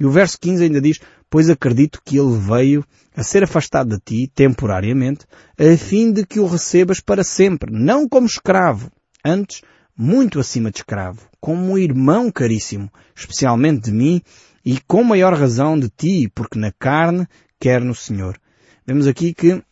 E 0.00 0.06
o 0.06 0.10
verso 0.10 0.38
15 0.40 0.64
ainda 0.64 0.80
diz, 0.80 0.98
pois 1.28 1.50
acredito 1.50 2.00
que 2.04 2.18
ele 2.18 2.36
veio 2.36 2.84
a 3.14 3.22
ser 3.22 3.44
afastado 3.44 3.96
de 3.96 4.00
ti 4.00 4.32
temporariamente, 4.34 5.26
a 5.58 5.76
fim 5.76 6.12
de 6.12 6.26
que 6.26 6.40
o 6.40 6.46
recebas 6.46 7.00
para 7.00 7.22
sempre, 7.22 7.70
não 7.72 8.08
como 8.08 8.26
escravo, 8.26 8.90
antes 9.24 9.62
muito 9.96 10.40
acima 10.40 10.70
de 10.70 10.78
escravo, 10.78 11.20
como 11.40 11.72
um 11.72 11.78
irmão 11.78 12.30
caríssimo, 12.30 12.90
especialmente 13.14 13.84
de 13.84 13.92
mim, 13.92 14.20
e 14.64 14.80
com 14.80 15.04
maior 15.04 15.34
razão 15.34 15.78
de 15.78 15.88
ti, 15.90 16.30
porque 16.34 16.58
na 16.58 16.72
carne 16.72 17.28
quer 17.58 17.80
no 17.80 17.94
Senhor. 17.94 18.38
vemos 18.86 19.06
aqui 19.06 19.32
que 19.32 19.62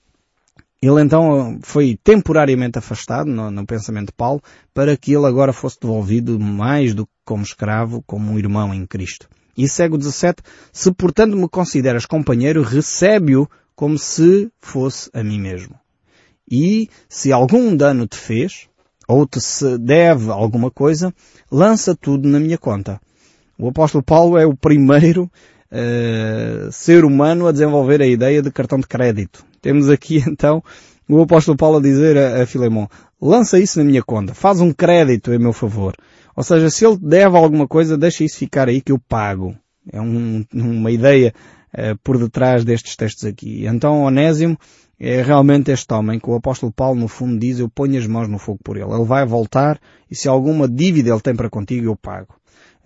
ele 0.83 1.01
então 1.01 1.61
foi 1.63 1.97
temporariamente 2.03 2.77
afastado 2.77 3.31
no, 3.31 3.51
no, 3.51 3.65
pensamento 3.65 4.07
de 4.07 4.15
Paulo 4.15 4.43
para 4.75 4.97
que 4.97 5.13
ele 5.13 5.27
agora 5.27 5.53
fosse 5.53 5.79
devolvido 5.81 6.41
mais 6.41 6.93
do 6.93 7.07
que 7.07 7.13
como 7.25 7.45
escravo, 7.45 8.03
como 8.05 8.33
um 8.33 8.39
irmão 8.39 8.75
em 8.75 8.85
Cristo. 8.85 9.29
E 9.57 9.69
segue 9.69 9.95
o 9.95 9.99
17, 9.99 10.43
se 10.73 10.93
portanto 10.93 11.37
me 11.37 11.49
consideras 11.49 12.05
companheiro, 12.05 12.63
recebe-o 12.63 13.49
como 13.77 13.97
se 13.97 14.51
fosse 14.61 15.09
a 15.13 15.23
mim 15.23 15.41
mesmo. 15.41 15.79
E 16.51 16.89
se 17.09 17.31
algum 17.31 17.77
dano 17.77 18.07
te 18.09 18.17
fez, 18.17 18.69
ou 19.07 19.27
te 19.27 19.41
se 19.41 19.79
deve 19.79 20.31
alguma 20.31 20.71
coisa, 20.71 21.15
lança 21.51 21.95
tudo 21.95 22.29
na 22.29 22.41
minha 22.41 22.59
conta. 22.59 23.01
O 23.59 23.69
apóstolo 23.69 24.03
Paulo 24.03 24.37
é 24.37 24.47
o 24.47 24.57
primeiro 24.57 25.31
uh, 25.73 26.71
ser 26.71 27.05
humano 27.05 27.47
a 27.47 27.53
desenvolver 27.53 28.03
a 28.03 28.07
ideia 28.07 28.43
de 28.43 28.51
cartão 28.51 28.79
de 28.79 28.87
crédito. 28.87 29.45
Temos 29.61 29.89
aqui 29.89 30.23
então 30.29 30.63
o 31.09 31.23
apóstolo 31.23 31.57
Paulo 31.57 31.79
a 31.79 31.83
dizer 31.83 32.17
a, 32.17 32.43
a 32.43 32.47
Filemon, 32.47 32.87
lança 33.21 33.59
isso 33.59 33.79
na 33.79 33.85
minha 33.85 34.03
conta, 34.03 34.35
faz 34.35 34.61
um 34.61 34.73
crédito 34.73 35.33
em 35.33 35.39
meu 35.39 35.53
favor. 35.53 35.95
Ou 36.35 36.43
seja, 36.43 36.71
se 36.71 36.87
ele 36.87 36.97
deve 36.97 37.37
alguma 37.37 37.69
coisa, 37.69 37.99
deixa 37.99 38.25
isso 38.25 38.39
ficar 38.39 38.69
aí 38.69 38.81
que 38.81 38.93
eu 38.93 38.99
pago. 38.99 39.55
É 39.93 40.01
um, 40.01 40.45
uma 40.55 40.91
ideia 40.91 41.35
uh, 41.75 41.99
por 42.03 42.17
detrás 42.19 42.65
destes 42.65 42.97
textos 42.97 43.25
aqui. 43.25 43.67
Então 43.67 44.03
Onésimo 44.03 44.57
é 44.99 45.21
realmente 45.21 45.71
este 45.71 45.93
homem 45.93 46.19
que 46.19 46.31
o 46.31 46.35
apóstolo 46.35 46.73
Paulo 46.73 46.99
no 46.99 47.09
fundo 47.09 47.39
diz, 47.39 47.59
eu 47.59 47.69
ponho 47.69 47.99
as 47.99 48.07
mãos 48.07 48.29
no 48.29 48.39
fogo 48.39 48.61
por 48.65 48.77
ele. 48.77 48.91
Ele 48.91 49.05
vai 49.05 49.27
voltar 49.27 49.79
e 50.11 50.15
se 50.15 50.29
alguma 50.29 50.69
dívida 50.69 51.11
ele 51.11 51.21
tem 51.21 51.35
para 51.35 51.51
contigo, 51.51 51.87
eu 51.87 51.97
pago. 51.97 52.35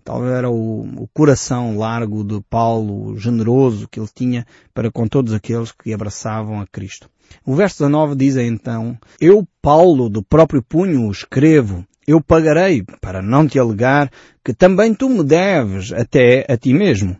Talvez 0.06 0.34
era 0.34 0.48
o, 0.48 0.82
o, 1.02 1.08
coração 1.12 1.76
largo 1.76 2.22
de 2.22 2.40
Paulo, 2.48 3.18
generoso 3.18 3.88
que 3.88 3.98
ele 3.98 4.08
tinha 4.14 4.46
para 4.72 4.88
com 4.88 5.08
todos 5.08 5.32
aqueles 5.32 5.72
que 5.72 5.92
abraçavam 5.92 6.60
a 6.60 6.66
Cristo. 6.68 7.10
O 7.44 7.56
verso 7.56 7.78
19 7.78 8.14
diz 8.14 8.36
então, 8.36 8.96
Eu, 9.20 9.44
Paulo, 9.60 10.08
do 10.08 10.22
próprio 10.22 10.62
punho 10.62 11.10
escrevo, 11.10 11.84
eu 12.06 12.20
pagarei, 12.20 12.84
para 13.00 13.20
não 13.20 13.48
te 13.48 13.58
alegar, 13.58 14.08
que 14.44 14.54
também 14.54 14.94
tu 14.94 15.08
me 15.08 15.24
deves 15.24 15.92
até 15.92 16.46
a 16.48 16.56
ti 16.56 16.72
mesmo. 16.72 17.16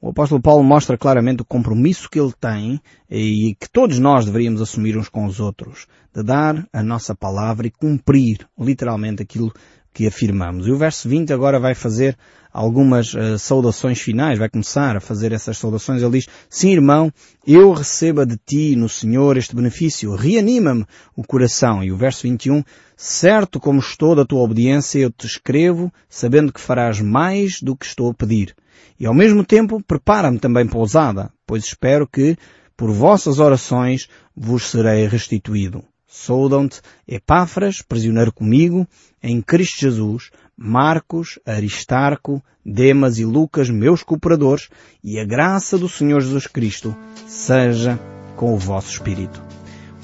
O 0.00 0.08
apóstolo 0.08 0.40
Paulo 0.40 0.64
mostra 0.64 0.96
claramente 0.96 1.42
o 1.42 1.44
compromisso 1.44 2.08
que 2.08 2.18
ele 2.18 2.32
tem 2.40 2.80
e 3.10 3.54
que 3.60 3.68
todos 3.70 3.98
nós 3.98 4.24
deveríamos 4.24 4.62
assumir 4.62 4.96
uns 4.96 5.10
com 5.10 5.26
os 5.26 5.38
outros, 5.38 5.86
de 6.14 6.22
dar 6.22 6.66
a 6.72 6.82
nossa 6.82 7.14
palavra 7.14 7.66
e 7.66 7.70
cumprir 7.70 8.38
literalmente 8.58 9.22
aquilo 9.22 9.52
que 9.92 10.06
afirmamos. 10.06 10.66
E 10.66 10.70
o 10.70 10.76
verso 10.76 11.08
20 11.08 11.32
agora 11.32 11.60
vai 11.60 11.74
fazer 11.74 12.16
algumas 12.52 13.14
uh, 13.14 13.38
saudações 13.38 14.00
finais, 14.00 14.38
vai 14.38 14.48
começar 14.48 14.96
a 14.96 15.00
fazer 15.00 15.32
essas 15.32 15.56
saudações. 15.56 16.02
Ele 16.02 16.18
diz, 16.18 16.28
sim 16.50 16.70
irmão, 16.70 17.12
eu 17.46 17.72
receba 17.72 18.26
de 18.26 18.36
ti 18.36 18.76
no 18.76 18.88
Senhor 18.88 19.36
este 19.36 19.56
benefício, 19.56 20.14
reanima-me 20.14 20.84
o 21.16 21.22
coração. 21.22 21.82
E 21.82 21.90
o 21.90 21.96
verso 21.96 22.22
21, 22.24 22.62
certo 22.96 23.58
como 23.58 23.80
estou 23.80 24.14
da 24.14 24.24
tua 24.24 24.42
obediência, 24.42 24.98
eu 24.98 25.10
te 25.10 25.26
escrevo, 25.26 25.92
sabendo 26.08 26.52
que 26.52 26.60
farás 26.60 27.00
mais 27.00 27.60
do 27.62 27.76
que 27.76 27.86
estou 27.86 28.10
a 28.10 28.14
pedir. 28.14 28.54
E 29.00 29.06
ao 29.06 29.14
mesmo 29.14 29.44
tempo, 29.44 29.82
prepara-me 29.82 30.38
também 30.38 30.66
pousada, 30.66 31.30
pois 31.46 31.64
espero 31.64 32.06
que, 32.06 32.36
por 32.76 32.90
vossas 32.90 33.38
orações, 33.38 34.08
vos 34.36 34.70
serei 34.70 35.06
restituído. 35.06 35.84
Saudam-te 36.14 36.82
Epáfras, 37.08 37.80
prisioneiro 37.80 38.30
comigo, 38.30 38.86
em 39.22 39.40
Cristo 39.40 39.80
Jesus, 39.80 40.30
Marcos, 40.54 41.38
Aristarco, 41.46 42.44
Demas 42.62 43.16
e 43.16 43.24
Lucas, 43.24 43.70
meus 43.70 44.02
cooperadores, 44.02 44.68
e 45.02 45.18
a 45.18 45.24
graça 45.24 45.78
do 45.78 45.88
Senhor 45.88 46.20
Jesus 46.20 46.46
Cristo 46.46 46.94
seja 47.26 47.98
com 48.36 48.52
o 48.52 48.58
vosso 48.58 48.90
espírito. 48.90 49.42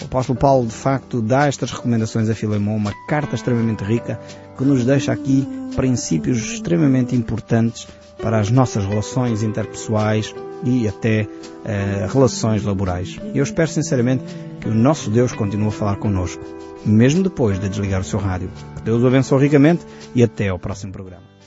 O 0.00 0.06
apóstolo 0.06 0.38
Paulo, 0.38 0.66
de 0.66 0.72
facto, 0.72 1.20
dá 1.20 1.46
estas 1.46 1.72
recomendações 1.72 2.30
a 2.30 2.34
Filemão, 2.34 2.74
uma 2.74 2.94
carta 3.06 3.34
extremamente 3.34 3.84
rica, 3.84 4.18
que 4.56 4.64
nos 4.64 4.86
deixa 4.86 5.12
aqui 5.12 5.46
princípios 5.76 6.38
extremamente 6.38 7.14
importantes 7.14 7.86
para 8.16 8.40
as 8.40 8.50
nossas 8.50 8.86
relações 8.86 9.42
interpessoais 9.42 10.34
e 10.64 10.88
até 10.88 11.22
uh, 11.22 12.12
relações 12.12 12.62
laborais. 12.64 13.18
Eu 13.34 13.42
espero 13.42 13.68
sinceramente 13.68 14.24
que 14.60 14.68
o 14.68 14.74
nosso 14.74 15.10
Deus 15.10 15.32
continue 15.32 15.68
a 15.68 15.72
falar 15.72 15.96
connosco, 15.96 16.42
mesmo 16.84 17.22
depois 17.22 17.58
de 17.58 17.68
desligar 17.68 18.00
o 18.00 18.04
seu 18.04 18.18
rádio. 18.18 18.50
Deus 18.84 19.02
o 19.02 19.06
abençoe 19.06 19.42
ricamente 19.42 19.84
e 20.14 20.22
até 20.22 20.48
ao 20.48 20.58
próximo 20.58 20.92
programa. 20.92 21.37